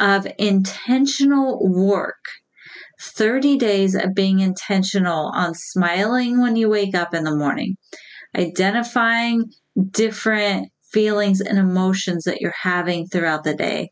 of 0.00 0.26
intentional 0.40 1.60
work, 1.62 2.18
30 3.00 3.56
days 3.56 3.94
of 3.94 4.12
being 4.12 4.40
intentional 4.40 5.30
on 5.36 5.54
smiling 5.54 6.40
when 6.40 6.56
you 6.56 6.68
wake 6.68 6.96
up 6.96 7.14
in 7.14 7.22
the 7.22 7.36
morning, 7.36 7.76
identifying 8.36 9.44
different 9.92 10.72
feelings 10.92 11.40
and 11.40 11.60
emotions 11.60 12.24
that 12.24 12.40
you're 12.40 12.52
having 12.62 13.06
throughout 13.06 13.44
the 13.44 13.54
day. 13.54 13.88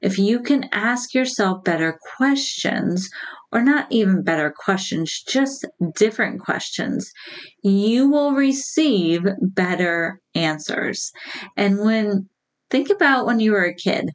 If 0.00 0.18
you 0.18 0.40
can 0.40 0.64
ask 0.72 1.12
yourself 1.12 1.62
better 1.62 1.98
questions, 2.16 3.10
or 3.52 3.62
not 3.62 3.86
even 3.90 4.22
better 4.22 4.52
questions, 4.56 5.22
just 5.26 5.66
different 5.96 6.40
questions, 6.40 7.10
you 7.62 8.10
will 8.10 8.32
receive 8.32 9.26
better 9.40 10.20
answers. 10.34 11.10
And 11.56 11.78
when, 11.80 12.28
think 12.70 12.90
about 12.90 13.26
when 13.26 13.40
you 13.40 13.52
were 13.52 13.64
a 13.64 13.74
kid 13.74 14.10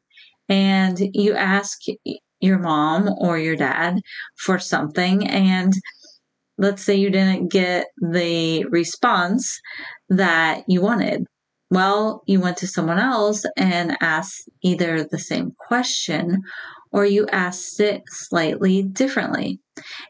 and 0.49 0.99
you 1.13 1.33
ask 1.33 1.79
your 2.39 2.59
mom 2.59 3.09
or 3.17 3.37
your 3.37 3.55
dad 3.55 3.99
for 4.37 4.59
something, 4.59 5.27
and 5.27 5.73
let's 6.57 6.83
say 6.83 6.95
you 6.95 7.09
didn't 7.09 7.51
get 7.51 7.87
the 7.97 8.65
response 8.65 9.59
that 10.09 10.63
you 10.67 10.81
wanted 10.81 11.25
well, 11.73 12.21
you 12.27 12.39
went 12.39 12.57
to 12.57 12.67
someone 12.67 12.99
else 12.99 13.45
and 13.57 13.97
asked 13.99 14.47
either 14.61 15.03
the 15.03 15.17
same 15.17 15.53
question 15.67 16.43
or 16.93 17.05
you 17.05 17.27
asked 17.31 17.79
it 17.79 18.03
slightly 18.07 18.83
differently. 18.83 19.59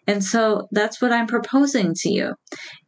And 0.05 0.21
so 0.23 0.67
that's 0.71 1.01
what 1.01 1.13
I'm 1.13 1.27
proposing 1.27 1.93
to 1.95 2.09
you 2.09 2.35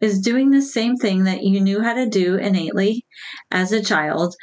is 0.01 0.19
doing 0.19 0.51
the 0.51 0.61
same 0.61 0.97
thing 0.97 1.23
that 1.23 1.43
you 1.43 1.61
knew 1.61 1.81
how 1.81 1.93
to 1.93 2.07
do 2.07 2.35
innately 2.35 3.05
as 3.49 3.71
a 3.71 3.81
child. 3.81 4.35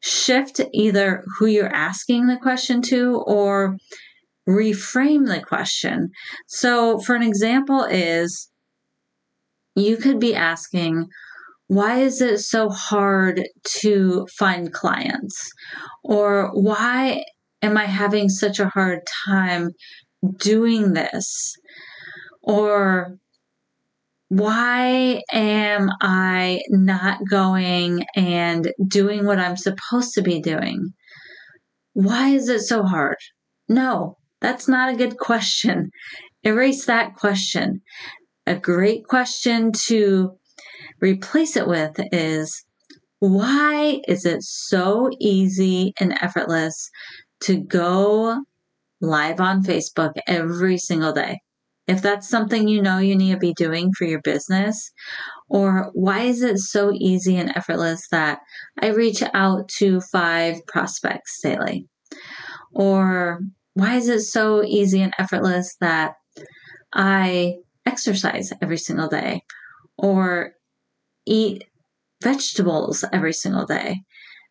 Shift 0.00 0.60
either 0.72 1.24
who 1.38 1.46
you're 1.46 1.74
asking 1.74 2.28
the 2.28 2.36
question 2.36 2.82
to 2.82 3.22
or 3.26 3.76
reframe 4.48 5.26
the 5.26 5.40
question. 5.40 6.10
So 6.46 7.00
for 7.00 7.16
an 7.16 7.22
example 7.22 7.82
is 7.84 8.50
you 9.74 9.96
could 9.96 10.20
be 10.20 10.34
asking, 10.34 11.06
why 11.66 12.00
is 12.00 12.20
it 12.20 12.38
so 12.38 12.68
hard 12.68 13.42
to 13.80 14.26
find 14.38 14.72
clients? 14.72 15.50
Or 16.04 16.50
why 16.52 17.24
am 17.64 17.78
I 17.78 17.86
having 17.86 18.28
such 18.28 18.60
a 18.60 18.68
hard 18.68 19.00
time 19.26 19.70
doing 20.38 20.92
this? 20.92 21.54
Or 22.42 23.16
why 24.28 25.22
am 25.32 25.90
I 26.00 26.60
not 26.68 27.20
going 27.28 28.04
and 28.14 28.70
doing 28.86 29.24
what 29.24 29.38
I'm 29.38 29.56
supposed 29.56 30.12
to 30.14 30.22
be 30.22 30.40
doing? 30.40 30.92
Why 31.94 32.28
is 32.30 32.48
it 32.48 32.60
so 32.60 32.82
hard? 32.82 33.16
No, 33.68 34.18
that's 34.40 34.68
not 34.68 34.92
a 34.92 34.96
good 34.96 35.16
question. 35.16 35.90
Erase 36.42 36.84
that 36.84 37.14
question. 37.16 37.80
A 38.46 38.56
great 38.56 39.04
question 39.08 39.72
to 39.86 40.32
replace 41.00 41.56
it 41.56 41.66
with 41.66 41.98
is 42.12 42.62
why 43.20 44.00
is 44.06 44.26
it 44.26 44.42
so 44.42 45.08
easy 45.18 45.94
and 45.98 46.12
effortless 46.20 46.90
to 47.44 47.56
go 47.58 48.42
live 49.00 49.40
on 49.40 49.62
Facebook 49.62 50.12
every 50.26 50.78
single 50.78 51.12
day? 51.12 51.38
If 51.86 52.00
that's 52.00 52.28
something 52.28 52.66
you 52.66 52.80
know 52.80 52.98
you 52.98 53.14
need 53.14 53.32
to 53.32 53.38
be 53.38 53.52
doing 53.52 53.92
for 53.92 54.04
your 54.06 54.22
business, 54.22 54.90
or 55.50 55.90
why 55.92 56.20
is 56.22 56.42
it 56.42 56.58
so 56.58 56.92
easy 56.94 57.36
and 57.36 57.54
effortless 57.54 58.08
that 58.10 58.38
I 58.80 58.88
reach 58.88 59.22
out 59.34 59.68
to 59.78 60.00
five 60.00 60.66
prospects 60.66 61.40
daily? 61.42 61.86
Or 62.72 63.40
why 63.74 63.96
is 63.96 64.08
it 64.08 64.20
so 64.20 64.62
easy 64.64 65.02
and 65.02 65.12
effortless 65.18 65.76
that 65.80 66.14
I 66.94 67.56
exercise 67.84 68.52
every 68.62 68.78
single 68.78 69.08
day? 69.08 69.42
Or 69.98 70.52
eat 71.26 71.64
vegetables 72.22 73.04
every 73.12 73.34
single 73.34 73.66
day? 73.66 73.96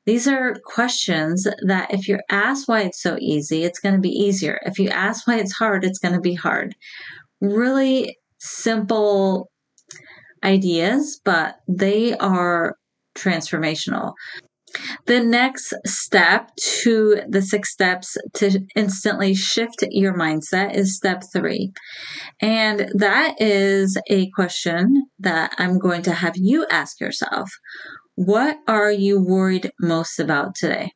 These 0.05 0.27
are 0.27 0.55
questions 0.65 1.47
that 1.65 1.93
if 1.93 2.07
you're 2.07 2.23
asked 2.29 2.67
why 2.67 2.81
it's 2.81 3.01
so 3.01 3.17
easy, 3.19 3.63
it's 3.63 3.79
going 3.79 3.95
to 3.95 4.01
be 4.01 4.09
easier. 4.09 4.59
If 4.65 4.77
you 4.79 4.89
ask 4.89 5.27
why 5.27 5.37
it's 5.37 5.53
hard, 5.53 5.85
it's 5.85 5.99
going 5.99 6.13
to 6.13 6.21
be 6.21 6.35
hard. 6.35 6.75
Really 7.39 8.17
simple 8.39 9.49
ideas, 10.43 11.21
but 11.23 11.55
they 11.67 12.15
are 12.17 12.75
transformational. 13.17 14.13
The 15.05 15.19
next 15.19 15.73
step 15.85 16.49
to 16.81 17.21
the 17.29 17.41
six 17.41 17.71
steps 17.71 18.17
to 18.35 18.59
instantly 18.75 19.35
shift 19.35 19.83
your 19.91 20.17
mindset 20.17 20.75
is 20.75 20.97
step 20.97 21.23
three. 21.31 21.71
And 22.41 22.89
that 22.95 23.35
is 23.39 23.97
a 24.09 24.29
question 24.31 25.05
that 25.19 25.53
I'm 25.59 25.77
going 25.77 26.01
to 26.03 26.13
have 26.13 26.33
you 26.35 26.65
ask 26.71 26.99
yourself. 26.99 27.49
What 28.15 28.57
are 28.67 28.91
you 28.91 29.23
worried 29.23 29.71
most 29.79 30.19
about 30.19 30.55
today? 30.55 30.91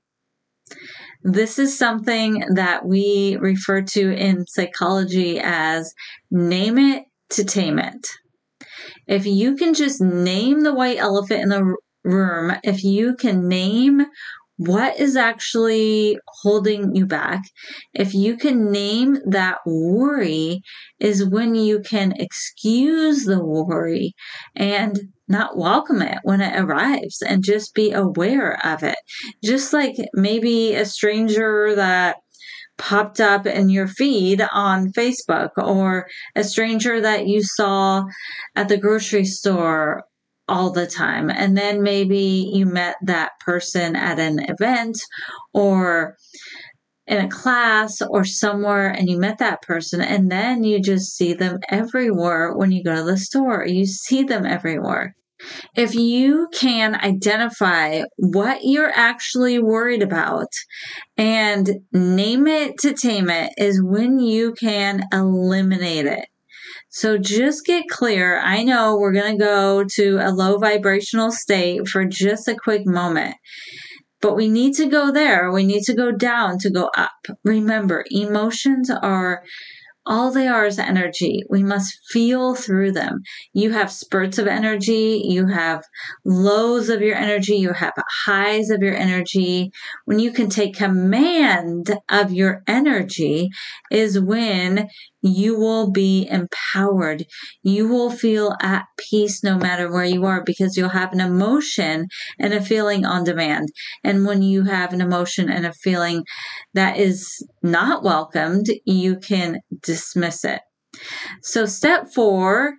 This 1.24 1.58
is 1.58 1.78
something 1.78 2.44
that 2.54 2.86
we 2.86 3.38
refer 3.40 3.82
to 3.82 4.16
in 4.16 4.46
psychology 4.46 5.40
as 5.40 5.94
name 6.30 6.78
it 6.78 7.06
to 7.32 7.44
tame 7.44 7.80
it. 7.80 8.08
If 9.08 9.26
you 9.26 9.56
can 9.56 9.74
just 9.74 10.00
name 10.02 10.62
the 10.62 10.74
white 10.74 10.98
elephant 10.98 11.42
in 11.42 11.50
the 11.50 11.76
room, 12.04 12.54
if 12.64 12.84
you 12.84 13.16
can 13.16 13.48
name 13.48 14.06
what 14.58 15.00
is 15.00 15.15
actually 15.15 16.17
holding 16.41 16.96
you 16.96 17.06
back, 17.06 17.43
if 17.93 18.13
you 18.13 18.38
can 18.38 18.72
name 18.72 19.17
that 19.28 19.60
worry, 19.65 20.62
is 21.00 21.26
when 21.26 21.56
you 21.56 21.80
can 21.80 22.13
excuse 22.17 23.24
the 23.24 23.43
worry 23.43 24.13
and 24.56 25.00
not 25.28 25.58
welcome 25.58 26.02
it 26.02 26.17
when 26.24 26.41
it 26.41 26.60
arrives 26.60 27.22
and 27.22 27.43
just 27.43 27.74
be 27.76 27.91
aware 27.91 28.60
of 28.65 28.82
it. 28.84 28.98
Just 29.43 29.74
like 29.74 29.96
maybe 30.13 30.74
a 30.74 30.86
stranger 30.86 31.76
that 31.76 32.17
popped 32.78 33.20
up 33.20 33.46
in 33.46 33.70
your 33.70 33.88
feed 33.88 34.41
on 34.52 34.91
Facebook 34.91 35.50
or 35.58 36.08
a 36.36 36.43
stranger 36.43 37.02
that 37.02 37.28
you 37.28 37.41
saw 37.43 38.04
at 38.56 38.70
the 38.70 38.78
grocery 38.78 39.26
store 39.26 40.04
all 40.48 40.72
the 40.72 40.88
time. 40.88 41.30
And 41.30 41.58
then 41.58 41.82
maybe 41.82 42.50
you 42.54 42.66
met 42.66 42.96
that 43.04 43.32
person 43.40 43.96
at 43.96 44.20
an 44.20 44.40
event 44.40 44.98
or 45.54 46.16
in 47.08 47.24
a 47.24 47.30
class 47.30 48.02
or 48.02 48.26
somewhere 48.26 48.90
and 48.90 49.10
you 49.10 49.18
met 49.18 49.38
that 49.38 49.62
person 49.62 50.02
and 50.02 50.30
then 50.30 50.64
you 50.64 50.82
just 50.82 51.16
see 51.16 51.34
them 51.34 51.60
everywhere 51.70 52.54
when 52.54 52.72
you 52.72 52.84
go 52.84 52.96
to 52.96 53.04
the 53.04 53.18
store. 53.18 53.66
You 53.66 53.86
see 53.86 54.24
them 54.24 54.46
everywhere. 54.46 55.16
If 55.76 55.94
you 55.94 56.50
can 56.54 56.96
identify 56.96 58.02
what 58.18 58.62
you're 58.64 58.92
actually 58.94 59.60
worried 59.60 60.02
about 60.02 60.48
and 61.16 61.70
name 61.92 62.48
it 62.48 62.80
to 62.80 62.94
tame 62.94 63.30
it, 63.30 63.54
is 63.58 63.82
when 63.82 64.20
you 64.20 64.54
can 64.54 65.04
eliminate 65.14 66.08
it. 66.08 66.26
So 66.98 67.20
just 67.20 67.64
get 67.64 67.88
clear. 67.90 68.40
I 68.40 68.64
know 68.64 68.98
we're 68.98 69.14
going 69.14 69.38
to 69.38 69.44
go 69.44 69.84
to 69.84 70.18
a 70.20 70.32
low 70.32 70.58
vibrational 70.58 71.32
state 71.32 71.88
for 71.88 72.06
just 72.06 72.48
a 72.48 72.56
quick 72.56 72.88
moment. 72.88 73.36
But 74.20 74.36
we 74.36 74.48
need 74.48 74.74
to 74.78 74.88
go 74.88 75.12
there. 75.12 75.52
We 75.52 75.64
need 75.64 75.84
to 75.84 75.94
go 75.94 76.12
down 76.12 76.58
to 76.62 76.72
go 76.72 76.90
up. 76.98 77.12
Remember, 77.44 78.04
emotions 78.10 78.90
are 78.90 79.44
all 80.08 80.32
they 80.32 80.48
are 80.48 80.66
is 80.66 80.80
energy. 80.80 81.44
We 81.50 81.64
must 81.64 82.00
feel 82.12 82.56
through 82.56 82.94
them. 82.94 83.22
You 83.54 83.72
have 83.74 83.92
spurts 83.92 84.38
of 84.38 84.48
energy, 84.48 85.22
you 85.26 85.48
have 85.48 85.84
lows 86.26 86.90
of 86.90 87.02
your 87.02 87.16
energy, 87.16 87.58
you 87.58 87.74
have 87.74 87.94
highs 88.26 88.70
of 88.70 88.82
your 88.82 88.96
energy. 88.96 89.70
When 90.06 90.20
you 90.20 90.32
can 90.32 90.50
take 90.50 90.76
command 90.76 91.94
of 92.10 92.32
your 92.32 92.64
energy, 92.68 93.50
is 93.92 94.20
when 94.20 94.88
you 95.28 95.58
will 95.58 95.92
be 95.92 96.28
empowered. 96.30 97.26
You 97.63 97.88
will 97.88 98.10
feel 98.10 98.56
at 98.62 98.86
peace 98.98 99.44
no 99.44 99.58
matter 99.58 99.92
where 99.92 100.06
you 100.06 100.26
are 100.26 100.44
because 100.44 100.78
you'll 100.78 100.90
have 100.90 101.13
an 101.13 101.22
emotion 101.22 102.08
and 102.40 102.54
a 102.54 102.62
feeling 102.62 103.06
on 103.06 103.24
demand. 103.24 103.70
And 104.04 104.26
when 104.26 104.42
you 104.42 104.63
have 104.63 104.94
an 104.94 105.02
emotion 105.02 105.50
and 105.50 105.66
a 105.66 105.74
feeling 105.74 106.24
that 106.74 106.98
is 106.98 107.46
not 107.62 108.04
welcomed, 108.04 108.68
you 108.86 109.18
can 109.20 109.60
dismiss 109.82 110.44
it. 110.44 110.62
So, 111.44 111.66
step 111.66 112.08
four 112.13 112.74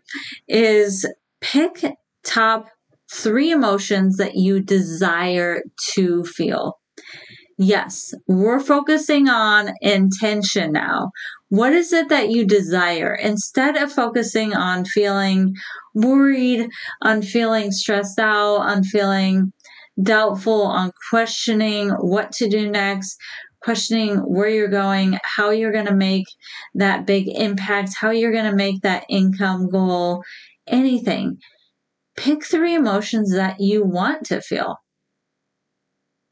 is 0.48 1.06
pick 1.40 1.84
top 2.24 2.68
three 3.12 3.50
emotions 3.50 4.16
that 4.16 4.34
you 4.34 4.60
desire 4.60 5.62
to 5.94 6.24
feel. 6.24 6.78
Yes, 7.60 8.14
we're 8.28 8.60
focusing 8.60 9.28
on 9.28 9.72
intention 9.80 10.70
now. 10.70 11.10
What 11.48 11.72
is 11.72 11.92
it 11.92 12.08
that 12.08 12.30
you 12.30 12.46
desire? 12.46 13.14
Instead 13.14 13.76
of 13.76 13.92
focusing 13.92 14.54
on 14.54 14.84
feeling 14.84 15.54
worried, 15.92 16.68
on 17.02 17.20
feeling 17.20 17.72
stressed 17.72 18.20
out, 18.20 18.58
on 18.58 18.84
feeling 18.84 19.52
doubtful, 20.00 20.62
on 20.62 20.92
questioning 21.10 21.90
what 21.90 22.30
to 22.32 22.48
do 22.48 22.70
next, 22.70 23.16
questioning 23.60 24.18
where 24.18 24.48
you're 24.48 24.68
going, 24.68 25.18
how 25.24 25.50
you're 25.50 25.72
going 25.72 25.86
to 25.86 25.96
make 25.96 26.26
that 26.76 27.06
big 27.06 27.26
impact, 27.26 27.90
how 28.00 28.10
you're 28.10 28.30
going 28.30 28.48
to 28.48 28.56
make 28.56 28.82
that 28.82 29.04
income 29.08 29.68
goal, 29.68 30.22
anything. 30.68 31.38
Pick 32.16 32.44
three 32.44 32.76
emotions 32.76 33.32
that 33.32 33.56
you 33.58 33.84
want 33.84 34.26
to 34.26 34.40
feel. 34.40 34.76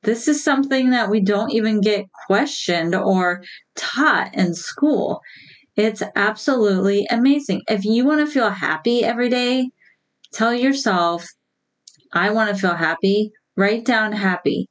This 0.06 0.28
is 0.28 0.44
something 0.44 0.90
that 0.90 1.10
we 1.10 1.20
don't 1.20 1.50
even 1.50 1.80
get 1.80 2.06
questioned 2.28 2.94
or 2.94 3.42
taught 3.74 4.32
in 4.34 4.54
school. 4.54 5.20
It's 5.74 6.02
absolutely 6.14 7.06
amazing. 7.10 7.62
If 7.68 7.84
you 7.84 8.06
want 8.06 8.24
to 8.24 8.32
feel 8.32 8.50
happy 8.50 9.02
every 9.02 9.28
day, 9.28 9.68
tell 10.32 10.54
yourself, 10.54 11.26
I 12.12 12.30
want 12.30 12.50
to 12.50 12.56
feel 12.56 12.76
happy. 12.76 13.32
Write 13.56 13.84
down 13.84 14.12
happy 14.12 14.68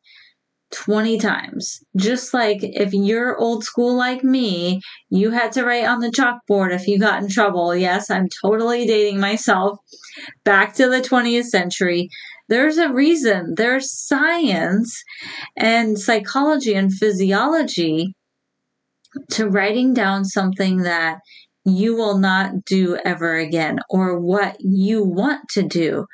20 0.71 1.17
times. 1.19 1.83
Just 1.97 2.33
like 2.33 2.59
if 2.61 2.93
you're 2.93 3.37
old 3.37 3.65
school 3.65 3.93
like 3.95 4.23
me, 4.23 4.79
you 5.09 5.31
had 5.31 5.51
to 5.53 5.65
write 5.65 5.85
on 5.85 5.99
the 5.99 6.11
chalkboard 6.11 6.73
if 6.73 6.87
you 6.87 6.97
got 6.97 7.21
in 7.21 7.29
trouble. 7.29 7.75
Yes, 7.75 8.09
I'm 8.09 8.29
totally 8.41 8.87
dating 8.87 9.19
myself 9.19 9.79
back 10.45 10.75
to 10.75 10.87
the 10.87 11.01
20th 11.01 11.45
century. 11.45 12.09
There's 12.47 12.77
a 12.77 12.91
reason. 12.91 13.53
There's 13.55 13.91
science 13.91 15.03
and 15.57 15.97
psychology 15.97 16.73
and 16.73 16.93
physiology 16.93 18.13
to 19.31 19.49
writing 19.49 19.93
down 19.93 20.25
something 20.25 20.83
that 20.83 21.19
you 21.65 21.95
will 21.95 22.17
not 22.17 22.63
do 22.65 22.97
ever 23.03 23.35
again 23.35 23.79
or 23.89 24.19
what 24.19 24.57
you 24.59 25.03
want 25.03 25.49
to 25.49 25.63
do 25.63 26.05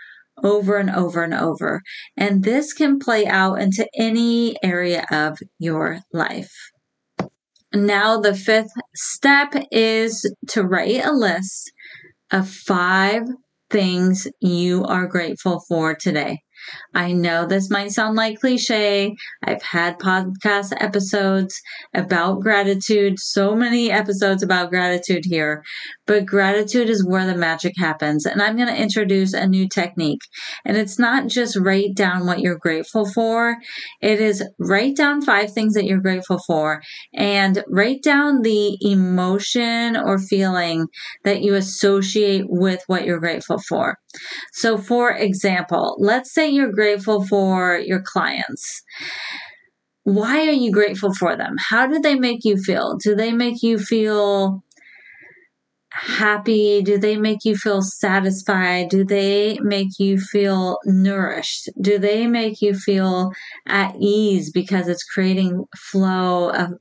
over 0.44 0.78
and 0.78 0.90
over 0.90 1.24
and 1.24 1.34
over. 1.34 1.82
And 2.18 2.44
this 2.44 2.74
can 2.74 3.00
play 3.00 3.28
out 3.28 3.56
into 3.56 3.88
any 3.98 4.56
area 4.64 5.06
of 5.12 5.38
your 5.60 6.00
life. 6.14 6.54
Now, 7.74 8.20
the 8.20 8.36
fifth 8.36 8.72
step 8.96 9.54
is 9.72 10.30
to 10.50 10.64
write 10.64 11.06
a 11.06 11.12
list 11.12 11.72
of 12.32 12.50
five 12.50 13.24
things 13.72 14.28
you 14.42 14.86
are 14.86 15.08
grateful 15.08 15.62
for 15.68 15.96
today. 15.96 16.42
I 16.94 17.14
know 17.14 17.46
this 17.46 17.70
might 17.70 17.92
sound 17.92 18.16
like 18.16 18.40
cliche. 18.40 19.16
I've 19.44 19.64
had 19.64 20.00
podcast 20.00 20.74
episodes 20.78 21.60
about 21.94 22.42
gratitude, 22.42 23.20
so 23.20 23.56
many 23.56 23.92
episodes 23.92 24.44
about 24.44 24.70
gratitude 24.70 25.24
here, 25.26 25.64
but 26.06 26.26
gratitude 26.26 26.90
is 26.90 27.06
where 27.06 27.26
the 27.26 27.36
magic 27.36 27.74
happens. 27.78 28.26
And 28.26 28.42
I'm 28.42 28.56
going 28.56 28.68
to 28.68 28.82
introduce 28.82 29.34
a 29.34 29.48
new 29.48 29.68
technique. 29.68 30.22
And 30.66 30.78
it's 30.78 31.00
not 31.00 31.28
just 31.28 31.58
write 31.58 31.96
down 31.96 32.26
what 32.26 32.40
you're 32.40 32.58
grateful 32.58 33.06
for, 33.06 33.58
it 34.02 34.20
is 34.20 34.44
write 34.60 34.96
down 34.96 35.22
five 35.22 35.54
things 35.54 35.74
that 35.74 35.86
you're 35.86 36.02
grateful 36.02 36.40
for 36.46 36.82
and 37.14 37.64
write 37.70 38.04
down 38.04 38.42
the 38.42 38.78
emotion 38.82 39.96
or 39.96 40.18
feeling 40.18 40.88
that 41.24 41.42
you 41.42 41.56
associate 41.56 42.46
with 42.48 42.84
what 42.88 43.06
you're 43.06 43.20
grateful 43.20 43.60
for. 43.68 43.98
So, 44.54 44.78
for 44.78 45.12
example, 45.12 45.96
let's 46.00 46.34
say 46.34 46.50
you're 46.52 46.72
grateful 46.72 47.26
for 47.26 47.78
your 47.78 48.02
clients. 48.02 48.84
Why 50.04 50.48
are 50.48 50.52
you 50.52 50.72
grateful 50.72 51.14
for 51.14 51.36
them? 51.36 51.56
How 51.70 51.88
do 51.88 52.00
they 52.00 52.16
make 52.16 52.44
you 52.44 52.58
feel? 52.58 52.98
Do 53.04 53.16
they 53.16 53.32
make 53.32 53.62
you 53.62 53.78
feel 53.78 54.64
happy? 55.92 56.82
Do 56.82 56.98
they 56.98 57.18
make 57.18 57.44
you 57.44 57.56
feel 57.56 57.82
satisfied? 57.82 58.90
Do 58.90 59.04
they 59.04 59.58
make 59.62 60.00
you 60.00 60.20
feel 60.20 60.78
nourished? 60.86 61.70
Do 61.80 62.00
they 62.00 62.28
make 62.28 62.62
you 62.62 62.74
feel 62.74 63.32
at 63.68 63.96
ease 64.00 64.52
because 64.52 64.88
it's 64.88 65.04
creating 65.04 65.66
flow 65.78 66.50
of 66.50 66.74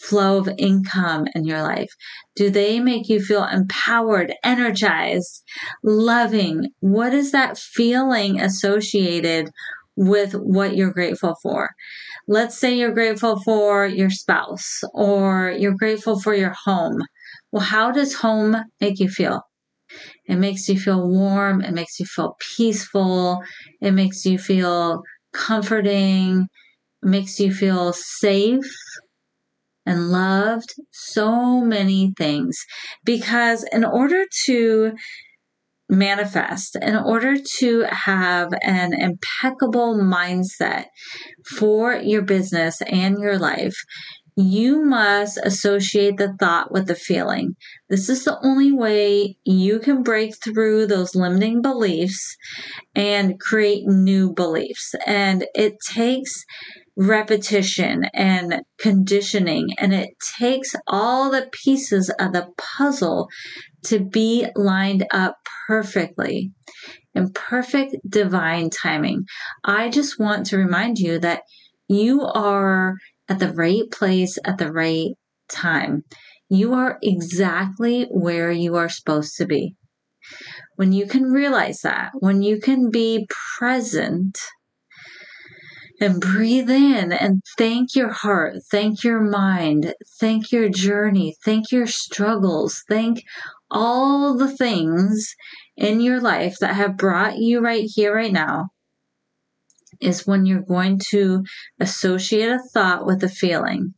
flow 0.00 0.38
of 0.38 0.50
income 0.58 1.26
in 1.34 1.44
your 1.44 1.62
life? 1.62 1.90
Do 2.34 2.50
they 2.50 2.80
make 2.80 3.08
you 3.08 3.20
feel 3.20 3.44
empowered, 3.44 4.34
energized, 4.42 5.42
loving? 5.82 6.70
What 6.80 7.14
is 7.14 7.32
that 7.32 7.58
feeling 7.58 8.40
associated 8.40 9.50
with 9.96 10.32
what 10.32 10.76
you're 10.76 10.92
grateful 10.92 11.36
for? 11.42 11.70
Let's 12.28 12.58
say 12.58 12.76
you're 12.76 12.92
grateful 12.92 13.40
for 13.42 13.86
your 13.86 14.10
spouse 14.10 14.80
or 14.92 15.54
you're 15.56 15.76
grateful 15.76 16.20
for 16.20 16.34
your 16.34 16.54
home 16.64 17.00
well, 17.52 17.64
how 17.64 17.90
does 17.90 18.14
home 18.14 18.56
make 18.80 18.98
you 18.98 19.08
feel? 19.08 19.42
It 20.26 20.36
makes 20.36 20.68
you 20.68 20.78
feel 20.78 21.08
warm. 21.08 21.60
It 21.62 21.72
makes 21.72 21.98
you 22.00 22.06
feel 22.06 22.36
peaceful. 22.56 23.42
It 23.80 23.92
makes 23.92 24.24
you 24.24 24.38
feel 24.38 25.02
comforting. 25.32 26.46
It 27.02 27.08
makes 27.08 27.38
you 27.38 27.52
feel 27.52 27.92
safe 27.92 28.64
and 29.84 30.10
loved. 30.10 30.74
So 30.92 31.60
many 31.60 32.12
things. 32.18 32.56
Because 33.04 33.64
in 33.72 33.84
order 33.84 34.24
to 34.46 34.92
manifest, 35.88 36.76
in 36.82 36.96
order 36.96 37.36
to 37.58 37.86
have 37.90 38.52
an 38.62 38.92
impeccable 38.92 39.96
mindset 39.96 40.86
for 41.56 41.94
your 41.94 42.22
business 42.22 42.82
and 42.82 43.18
your 43.20 43.38
life, 43.38 43.76
you 44.36 44.84
must 44.84 45.38
associate 45.42 46.18
the 46.18 46.34
thought 46.38 46.70
with 46.70 46.86
the 46.86 46.94
feeling. 46.94 47.56
This 47.88 48.10
is 48.10 48.24
the 48.24 48.38
only 48.44 48.70
way 48.70 49.38
you 49.44 49.78
can 49.78 50.02
break 50.02 50.34
through 50.42 50.86
those 50.86 51.14
limiting 51.14 51.62
beliefs 51.62 52.36
and 52.94 53.40
create 53.40 53.86
new 53.86 54.34
beliefs. 54.34 54.94
And 55.06 55.46
it 55.54 55.76
takes 55.94 56.44
repetition 56.98 58.04
and 58.14 58.62
conditioning, 58.78 59.68
and 59.78 59.94
it 59.94 60.10
takes 60.38 60.74
all 60.86 61.30
the 61.30 61.48
pieces 61.52 62.10
of 62.18 62.32
the 62.32 62.48
puzzle 62.58 63.28
to 63.84 64.00
be 64.00 64.46
lined 64.54 65.06
up 65.12 65.38
perfectly 65.66 66.52
in 67.14 67.32
perfect 67.32 67.96
divine 68.06 68.68
timing. 68.68 69.24
I 69.64 69.88
just 69.88 70.18
want 70.18 70.46
to 70.46 70.58
remind 70.58 70.98
you 70.98 71.18
that 71.20 71.42
you 71.88 72.22
are 72.22 72.96
at 73.28 73.38
the 73.38 73.52
right 73.52 73.90
place 73.90 74.38
at 74.44 74.58
the 74.58 74.72
right 74.72 75.10
time. 75.48 76.04
You 76.48 76.74
are 76.74 76.98
exactly 77.02 78.04
where 78.10 78.50
you 78.50 78.76
are 78.76 78.88
supposed 78.88 79.36
to 79.36 79.46
be. 79.46 79.74
When 80.76 80.92
you 80.92 81.06
can 81.06 81.24
realize 81.24 81.80
that, 81.82 82.10
when 82.18 82.42
you 82.42 82.60
can 82.60 82.90
be 82.90 83.26
present 83.58 84.38
and 86.00 86.20
breathe 86.20 86.70
in 86.70 87.12
and 87.12 87.42
thank 87.56 87.94
your 87.94 88.12
heart, 88.12 88.56
thank 88.70 89.02
your 89.02 89.20
mind, 89.20 89.94
thank 90.20 90.52
your 90.52 90.68
journey, 90.68 91.34
thank 91.44 91.72
your 91.72 91.86
struggles, 91.86 92.82
thank 92.88 93.22
all 93.70 94.36
the 94.36 94.54
things 94.54 95.34
in 95.76 96.00
your 96.00 96.20
life 96.20 96.56
that 96.60 96.74
have 96.74 96.96
brought 96.96 97.38
you 97.38 97.60
right 97.60 97.88
here, 97.94 98.14
right 98.14 98.32
now, 98.32 98.68
is 100.00 100.26
when 100.26 100.46
you're 100.46 100.62
going 100.62 101.00
to 101.10 101.44
associate 101.80 102.48
a 102.48 102.60
thought 102.72 103.06
with 103.06 103.22
a 103.22 103.28
feeling. 103.28 103.94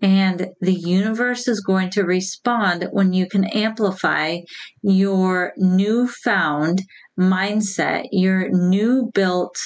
And 0.00 0.48
the 0.60 0.74
universe 0.74 1.46
is 1.46 1.60
going 1.60 1.90
to 1.90 2.02
respond 2.02 2.88
when 2.90 3.12
you 3.12 3.28
can 3.28 3.44
amplify 3.44 4.38
your 4.82 5.52
newfound 5.56 6.82
mindset, 7.18 8.08
your 8.10 8.48
new 8.50 9.10
built 9.14 9.56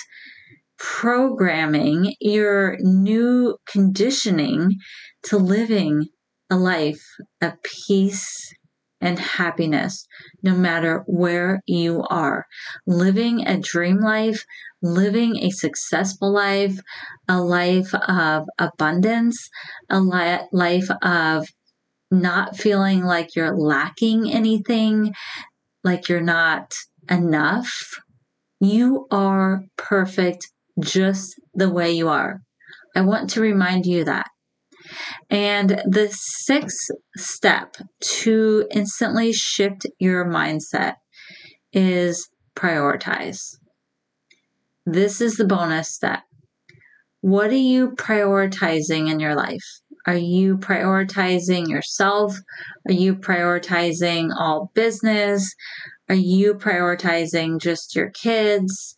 programming, 0.79 2.15
your 2.21 2.77
new 2.81 3.57
conditioning 3.67 4.77
to 5.25 5.39
living 5.39 6.09
a 6.51 6.57
life 6.57 7.03
of 7.41 7.55
peace 7.63 8.53
and 9.07 9.21
happiness 9.21 10.05
no 10.43 10.53
matter 10.53 11.05
where 11.07 11.63
you 11.67 12.03
are. 12.11 12.45
Living 12.87 13.47
a 13.47 13.57
dream 13.57 14.01
life, 14.01 14.45
living 14.83 15.37
a 15.37 15.51
successful 15.51 16.33
life, 16.33 16.81
a 17.29 17.41
life 17.41 17.95
of 17.95 18.49
abundance, 18.59 19.49
a 19.89 20.01
li- 20.01 20.49
life 20.53 20.89
of 21.03 21.47
not 22.11 22.57
feeling 22.57 23.05
like 23.05 23.37
you're 23.37 23.57
lacking 23.57 24.33
anything, 24.33 25.15
like 25.85 26.09
you're 26.09 26.21
not 26.21 26.75
enough. 27.09 28.01
You 28.59 29.07
are 29.13 29.63
perfect 29.77 30.49
just 30.81 31.41
the 31.55 31.71
way 31.71 31.93
you 31.93 32.09
are. 32.09 32.41
I 32.97 33.03
want 33.03 33.31
to 33.31 33.41
remind 33.41 33.87
you 33.87 34.05
that. 34.05 34.27
And 35.31 35.71
the 35.87 36.09
sixth 36.13 36.89
step 37.17 37.77
to 38.01 38.67
instantly 38.71 39.33
shift 39.33 39.87
your 39.99 40.25
mindset 40.25 40.95
is 41.73 42.29
prioritize. 42.55 43.57
This 44.85 45.21
is 45.21 45.37
the 45.37 45.45
bonus 45.45 45.93
step. 45.93 46.23
What 47.21 47.51
are 47.51 47.55
you 47.55 47.91
prioritizing 47.91 49.11
in 49.11 49.21
your 49.21 49.35
life? 49.35 49.65
Are 50.07 50.17
you 50.17 50.59
prioritizing 50.59 51.69
yourself? 51.69 52.39
Are 52.89 52.93
you 52.93 53.17
prioritizing 53.17 54.31
all 54.39 54.71
business? 54.75 55.53
Are 56.09 56.15
you 56.15 56.55
prioritizing 56.55 57.61
just 57.61 57.97
your 57.97 58.11
kids? 58.11 58.97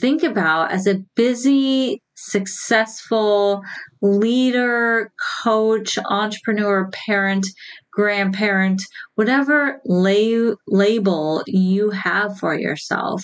Think 0.00 0.22
about 0.22 0.72
as 0.72 0.86
a 0.86 1.02
busy, 1.14 2.00
successful 2.16 3.62
leader, 4.00 5.12
coach, 5.42 5.98
entrepreneur, 6.08 6.88
parent, 7.06 7.46
grandparent, 7.92 8.82
whatever 9.16 9.80
label 9.84 11.42
you 11.46 11.90
have 11.90 12.38
for 12.38 12.58
yourself. 12.58 13.22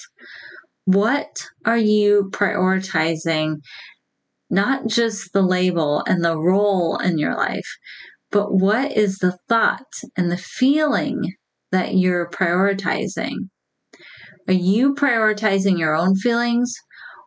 What 0.84 1.46
are 1.64 1.78
you 1.78 2.28
prioritizing? 2.32 3.56
Not 4.50 4.86
just 4.86 5.32
the 5.32 5.42
label 5.42 6.04
and 6.06 6.22
the 6.22 6.38
role 6.38 6.98
in 6.98 7.18
your 7.18 7.34
life, 7.34 7.68
but 8.30 8.52
what 8.52 8.92
is 8.92 9.18
the 9.18 9.38
thought 9.48 9.92
and 10.16 10.30
the 10.30 10.36
feeling 10.36 11.32
that 11.72 11.94
you're 11.94 12.28
prioritizing? 12.28 13.48
Are 14.48 14.54
you 14.54 14.94
prioritizing 14.94 15.78
your 15.78 15.94
own 15.94 16.14
feelings 16.16 16.74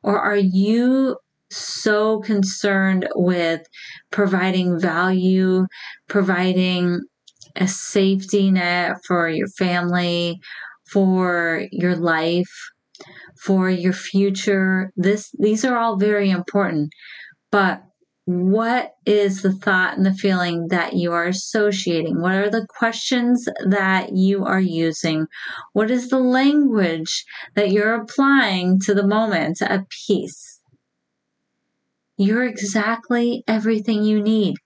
or 0.03 0.19
are 0.19 0.37
you 0.37 1.17
so 1.51 2.19
concerned 2.19 3.07
with 3.15 3.61
providing 4.11 4.79
value, 4.79 5.65
providing 6.07 7.01
a 7.55 7.67
safety 7.67 8.51
net 8.51 8.97
for 9.07 9.27
your 9.27 9.47
family, 9.57 10.39
for 10.91 11.63
your 11.71 11.95
life? 11.95 12.51
for 13.39 13.69
your 13.69 13.93
future. 13.93 14.91
This 14.95 15.31
these 15.39 15.63
are 15.65 15.77
all 15.77 15.97
very 15.97 16.29
important. 16.29 16.91
But 17.51 17.81
what 18.29 18.93
is 19.07 19.41
the 19.41 19.51
thought 19.51 19.97
and 19.97 20.05
the 20.05 20.13
feeling 20.13 20.67
that 20.67 20.93
you 20.93 21.11
are 21.13 21.25
associating? 21.25 22.21
What 22.21 22.35
are 22.35 22.49
the 22.51 22.67
questions 22.69 23.49
that 23.65 24.15
you 24.15 24.45
are 24.45 24.59
using? 24.59 25.25
What 25.73 25.89
is 25.89 26.09
the 26.09 26.19
language 26.19 27.25
that 27.55 27.71
you're 27.71 27.95
applying 27.95 28.81
to 28.81 28.93
the 28.93 29.07
moment 29.07 29.63
of 29.63 29.89
peace? 30.05 30.59
You're 32.17 32.43
exactly 32.43 33.43
everything 33.47 34.03
you 34.03 34.21
need. 34.21 34.57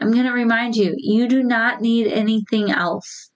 I'm 0.00 0.12
going 0.12 0.26
to 0.26 0.32
remind 0.32 0.76
you, 0.76 0.94
you 0.96 1.26
do 1.26 1.42
not 1.42 1.80
need 1.80 2.06
anything 2.06 2.70
else. 2.70 3.32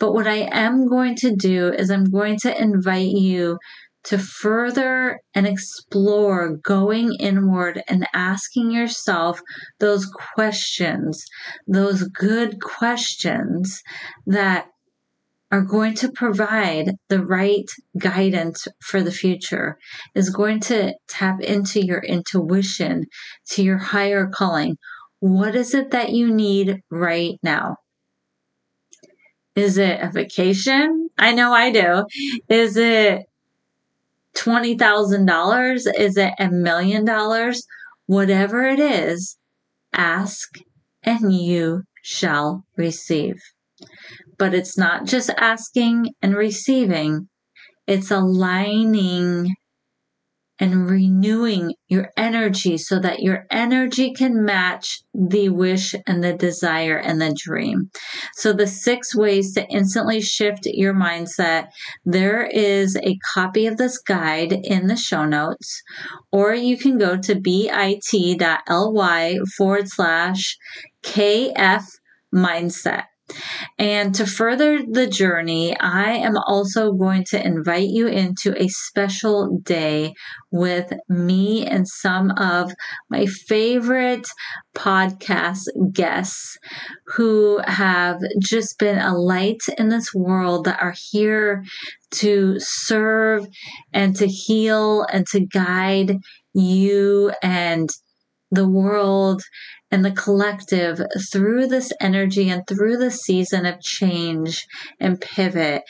But 0.00 0.14
what 0.14 0.26
I 0.26 0.48
am 0.50 0.88
going 0.88 1.14
to 1.16 1.32
do 1.32 1.72
is 1.72 1.90
I'm 1.90 2.10
going 2.10 2.38
to 2.38 2.60
invite 2.60 3.06
you 3.06 3.58
to 4.04 4.18
further 4.18 5.20
and 5.34 5.46
explore 5.46 6.56
going 6.56 7.12
inward 7.18 7.82
and 7.88 8.06
asking 8.14 8.70
yourself 8.70 9.40
those 9.80 10.06
questions, 10.34 11.24
those 11.66 12.04
good 12.04 12.60
questions 12.60 13.82
that 14.26 14.66
are 15.50 15.62
going 15.62 15.94
to 15.94 16.12
provide 16.12 16.92
the 17.08 17.24
right 17.24 17.64
guidance 17.98 18.68
for 18.80 19.02
the 19.02 19.10
future, 19.10 19.78
is 20.14 20.30
going 20.30 20.60
to 20.60 20.92
tap 21.08 21.40
into 21.40 21.84
your 21.84 22.00
intuition, 22.00 23.04
to 23.50 23.62
your 23.62 23.78
higher 23.78 24.26
calling. 24.26 24.76
What 25.20 25.54
is 25.54 25.74
it 25.74 25.90
that 25.90 26.10
you 26.10 26.32
need 26.32 26.82
right 26.90 27.38
now? 27.42 27.76
Is 29.56 29.78
it 29.78 30.00
a 30.00 30.10
vacation? 30.10 31.08
I 31.18 31.32
know 31.32 31.52
I 31.52 31.72
do. 31.72 32.04
Is 32.48 32.76
it 32.76 33.24
$20,000? 34.36 35.86
Is 35.98 36.16
it 36.16 36.34
a 36.38 36.50
million 36.50 37.04
dollars? 37.04 37.66
Whatever 38.06 38.64
it 38.64 38.80
is, 38.80 39.36
ask 39.92 40.48
and 41.02 41.32
you 41.32 41.82
shall 42.02 42.64
receive. 42.76 43.36
But 44.38 44.54
it's 44.54 44.78
not 44.78 45.04
just 45.04 45.30
asking 45.30 46.14
and 46.22 46.34
receiving, 46.34 47.28
it's 47.86 48.10
aligning 48.10 49.54
and 50.60 50.88
renewing 50.88 51.74
your 51.88 52.10
energy 52.16 52.76
so 52.76 52.98
that 52.98 53.20
your 53.20 53.46
energy 53.50 54.12
can 54.12 54.44
match 54.44 55.02
the 55.14 55.48
wish 55.48 55.94
and 56.06 56.22
the 56.22 56.32
desire 56.32 56.96
and 56.96 57.20
the 57.20 57.34
dream. 57.36 57.90
So, 58.34 58.52
the 58.52 58.66
six 58.66 59.14
ways 59.14 59.54
to 59.54 59.66
instantly 59.68 60.20
shift 60.20 60.66
your 60.66 60.94
mindset 60.94 61.68
there 62.04 62.46
is 62.46 62.96
a 62.96 63.18
copy 63.34 63.66
of 63.66 63.76
this 63.76 63.98
guide 63.98 64.52
in 64.52 64.86
the 64.86 64.96
show 64.96 65.24
notes, 65.24 65.82
or 66.32 66.54
you 66.54 66.76
can 66.76 66.98
go 66.98 67.16
to 67.16 67.34
bit.ly 67.34 68.58
forward 69.56 69.88
slash 69.88 70.56
KF 71.04 71.84
mindset. 72.34 73.04
And 73.78 74.14
to 74.16 74.26
further 74.26 74.80
the 74.84 75.06
journey, 75.06 75.78
I 75.78 76.12
am 76.12 76.36
also 76.36 76.92
going 76.92 77.24
to 77.30 77.44
invite 77.44 77.88
you 77.88 78.06
into 78.06 78.54
a 78.60 78.68
special 78.68 79.58
day 79.62 80.14
with 80.50 80.92
me 81.08 81.66
and 81.66 81.86
some 81.86 82.30
of 82.32 82.72
my 83.10 83.26
favorite 83.26 84.26
podcast 84.74 85.64
guests 85.92 86.56
who 87.16 87.60
have 87.66 88.18
just 88.40 88.78
been 88.78 88.98
a 88.98 89.16
light 89.16 89.60
in 89.76 89.88
this 89.88 90.14
world 90.14 90.64
that 90.64 90.80
are 90.80 90.94
here 91.10 91.64
to 92.10 92.58
serve 92.58 93.46
and 93.92 94.16
to 94.16 94.26
heal 94.26 95.04
and 95.12 95.26
to 95.28 95.40
guide 95.40 96.16
you 96.54 97.32
and 97.42 97.90
the 98.50 98.68
world 98.68 99.42
and 99.90 100.04
the 100.04 100.12
collective 100.12 101.00
through 101.32 101.66
this 101.66 101.92
energy 102.00 102.48
and 102.50 102.66
through 102.66 102.96
the 102.96 103.10
season 103.10 103.66
of 103.66 103.80
change 103.80 104.66
and 105.00 105.20
pivot. 105.20 105.82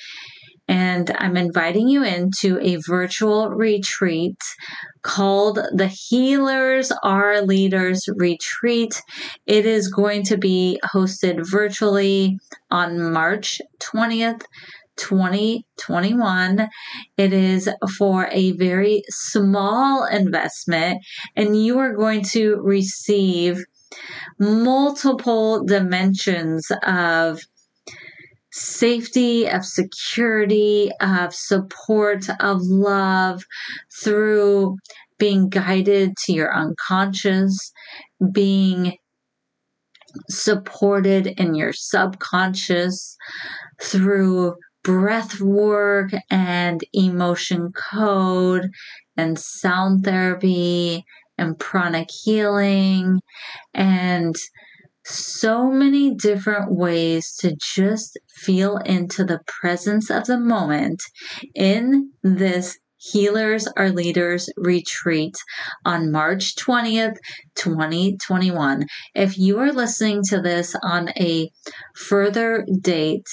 And 0.71 1.11
I'm 1.19 1.39
inviting 1.39 1.89
you 1.89 2.05
into 2.05 2.59
a 2.61 2.77
virtual 2.87 3.49
retreat 3.49 4.37
called 5.03 5.59
the 5.73 5.87
Healers 5.87 6.93
Are 7.03 7.41
Leaders 7.41 8.05
Retreat. 8.15 9.01
It 9.47 9.65
is 9.65 9.89
going 9.89 10.25
to 10.25 10.37
be 10.37 10.79
hosted 10.85 11.51
virtually 11.51 12.39
on 12.71 13.13
March 13.13 13.63
20th 13.81 14.43
2021. 14.99 16.69
It 17.17 17.33
is 17.33 17.71
for 17.97 18.29
a 18.31 18.51
very 18.53 19.03
small 19.09 20.05
investment, 20.05 20.99
and 21.37 21.57
you 21.57 21.79
are 21.79 21.95
going 21.95 22.25
to 22.33 22.57
receive 22.57 23.65
multiple 24.39 25.65
dimensions 25.65 26.67
of 26.85 27.41
safety, 28.53 29.49
of 29.49 29.65
security, 29.65 30.91
of 31.01 31.35
support, 31.35 32.27
of 32.41 32.61
love 32.63 33.45
through 34.03 34.77
being 35.19 35.49
guided 35.49 36.17
to 36.25 36.33
your 36.33 36.55
unconscious, 36.55 37.73
being 38.33 38.97
supported 40.31 41.27
in 41.27 41.55
your 41.55 41.73
subconscious 41.73 43.17
through 43.81 44.55
breath 44.83 45.41
work 45.41 46.11
and 46.31 46.81
emotion 46.93 47.73
code 47.73 48.71
and 49.17 49.39
sound 49.39 50.05
therapy 50.05 51.05
and 51.39 51.59
pranic 51.59 52.09
healing 52.11 53.21
and 53.75 54.35
so 55.05 55.71
many 55.71 56.15
different 56.15 56.71
ways 56.71 57.35
to 57.41 57.57
just 57.57 58.19
feel 58.29 58.77
into 58.79 59.25
the 59.25 59.41
presence 59.47 60.11
of 60.11 60.27
the 60.27 60.39
moment 60.39 61.03
in 61.55 62.13
this 62.23 62.79
Healers 63.01 63.69
Are 63.77 63.91
Leaders 63.91 64.51
retreat 64.57 65.37
on 65.85 66.11
March 66.11 66.57
20th, 66.57 67.17
2021. 67.55 68.87
If 69.15 69.39
you 69.39 69.61
are 69.61 69.73
listening 69.73 70.23
to 70.31 70.41
this 70.41 70.75
on 70.83 71.11
a 71.11 71.49
further 71.95 72.67
date, 72.81 73.29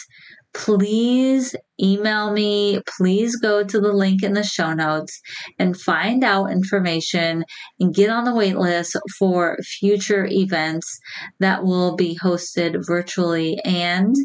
please 0.56 1.56
email 1.82 2.32
me. 2.32 2.82
Please 2.98 3.36
go 3.36 3.64
to 3.64 3.80
the 3.80 3.92
link 3.92 4.24
in 4.24 4.34
the 4.34 4.44
show 4.44 4.74
notes 4.74 5.20
and 5.60 5.80
find 5.80 6.24
out 6.24 6.52
information 6.52 7.44
and 7.80 7.94
get 7.94 8.10
on 8.10 8.24
the 8.24 8.34
wait 8.34 8.58
list 8.58 8.96
for 9.20 9.58
future 9.64 10.26
events 10.26 11.00
that 11.40 11.64
will 11.64 11.96
be 11.96 12.18
hosted 12.24 12.86
virtually 12.86 13.60
and 13.66 14.16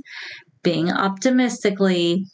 being 0.62 0.90
optimistically 0.92 2.24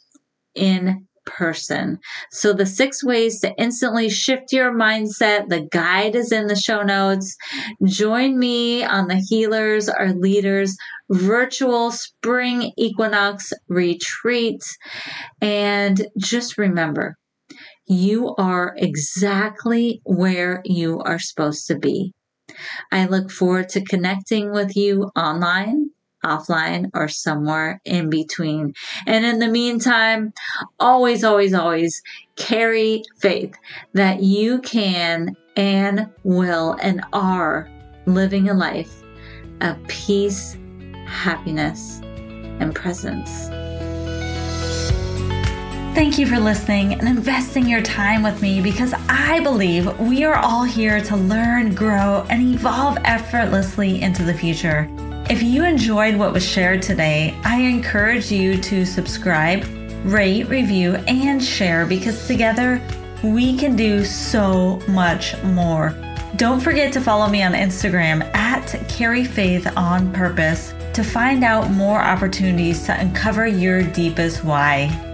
in 0.53 1.06
person. 1.27 1.99
So, 2.31 2.53
the 2.53 2.65
six 2.65 3.03
ways 3.03 3.39
to 3.41 3.53
instantly 3.57 4.09
shift 4.09 4.51
your 4.51 4.73
mindset, 4.73 5.49
the 5.49 5.67
guide 5.71 6.15
is 6.15 6.31
in 6.31 6.47
the 6.47 6.55
show 6.55 6.81
notes. 6.81 7.35
Join 7.85 8.39
me 8.39 8.83
on 8.83 9.07
the 9.07 9.23
Healers 9.29 9.87
Are 9.89 10.13
Leaders 10.13 10.75
virtual 11.09 11.91
spring 11.91 12.71
equinox 12.77 13.53
retreat. 13.67 14.61
And 15.41 16.07
just 16.17 16.57
remember, 16.57 17.15
you 17.85 18.35
are 18.37 18.73
exactly 18.77 20.01
where 20.03 20.61
you 20.65 20.99
are 20.99 21.19
supposed 21.19 21.67
to 21.67 21.77
be. 21.77 22.13
I 22.91 23.05
look 23.05 23.31
forward 23.31 23.69
to 23.69 23.83
connecting 23.83 24.51
with 24.51 24.75
you 24.75 25.09
online 25.15 25.91
offline 26.27 26.89
or 26.93 27.07
somewhere 27.07 27.81
in 27.85 28.09
between. 28.09 28.73
And 29.05 29.25
in 29.25 29.39
the 29.39 29.47
meantime, 29.47 30.33
always, 30.79 31.23
always, 31.23 31.53
always 31.53 32.01
carry 32.35 33.03
faith 33.17 33.55
that 33.93 34.21
you 34.21 34.59
can 34.61 35.35
and 35.55 36.09
will 36.23 36.77
and 36.81 37.03
are 37.13 37.69
living 38.05 38.49
a 38.49 38.53
life 38.53 39.03
of 39.61 39.75
peace, 39.87 40.57
happiness, 41.05 41.99
and 42.59 42.73
presence. 42.75 43.49
Thank 45.97 46.19
you 46.19 46.27
for 46.27 46.39
listening 46.39 46.93
and 46.93 47.07
investing 47.07 47.67
your 47.67 47.81
time 47.81 48.21
with 48.21 48.39
me 48.39 48.61
because 48.61 48.93
I 49.09 49.39
believe 49.39 49.99
we 49.99 50.23
are 50.23 50.35
all 50.35 50.63
here 50.63 51.01
to 51.01 51.15
learn, 51.15 51.73
grow, 51.73 52.23
and 52.29 52.53
evolve 52.53 52.99
effortlessly 53.03 53.99
into 54.03 54.23
the 54.23 54.33
future. 54.33 54.87
If 55.29 55.43
you 55.43 55.65
enjoyed 55.65 56.15
what 56.15 56.31
was 56.31 56.47
shared 56.47 56.81
today, 56.81 57.37
I 57.43 57.59
encourage 57.59 58.31
you 58.31 58.57
to 58.61 58.85
subscribe, 58.85 59.65
rate, 60.05 60.47
review, 60.47 60.95
and 61.05 61.43
share 61.43 61.85
because 61.85 62.27
together 62.27 62.81
we 63.21 63.57
can 63.57 63.75
do 63.75 64.05
so 64.05 64.79
much 64.87 65.35
more. 65.43 65.93
Don't 66.37 66.61
forget 66.61 66.93
to 66.93 67.01
follow 67.01 67.27
me 67.27 67.43
on 67.43 67.51
Instagram 67.51 68.23
at 68.35 68.67
Carrie 68.87 69.25
Faith 69.25 69.67
on 69.75 70.13
Purpose 70.13 70.73
to 70.93 71.03
find 71.03 71.43
out 71.43 71.71
more 71.71 71.99
opportunities 71.99 72.85
to 72.85 72.97
uncover 72.97 73.45
your 73.45 73.83
deepest 73.83 74.45
why. 74.45 75.06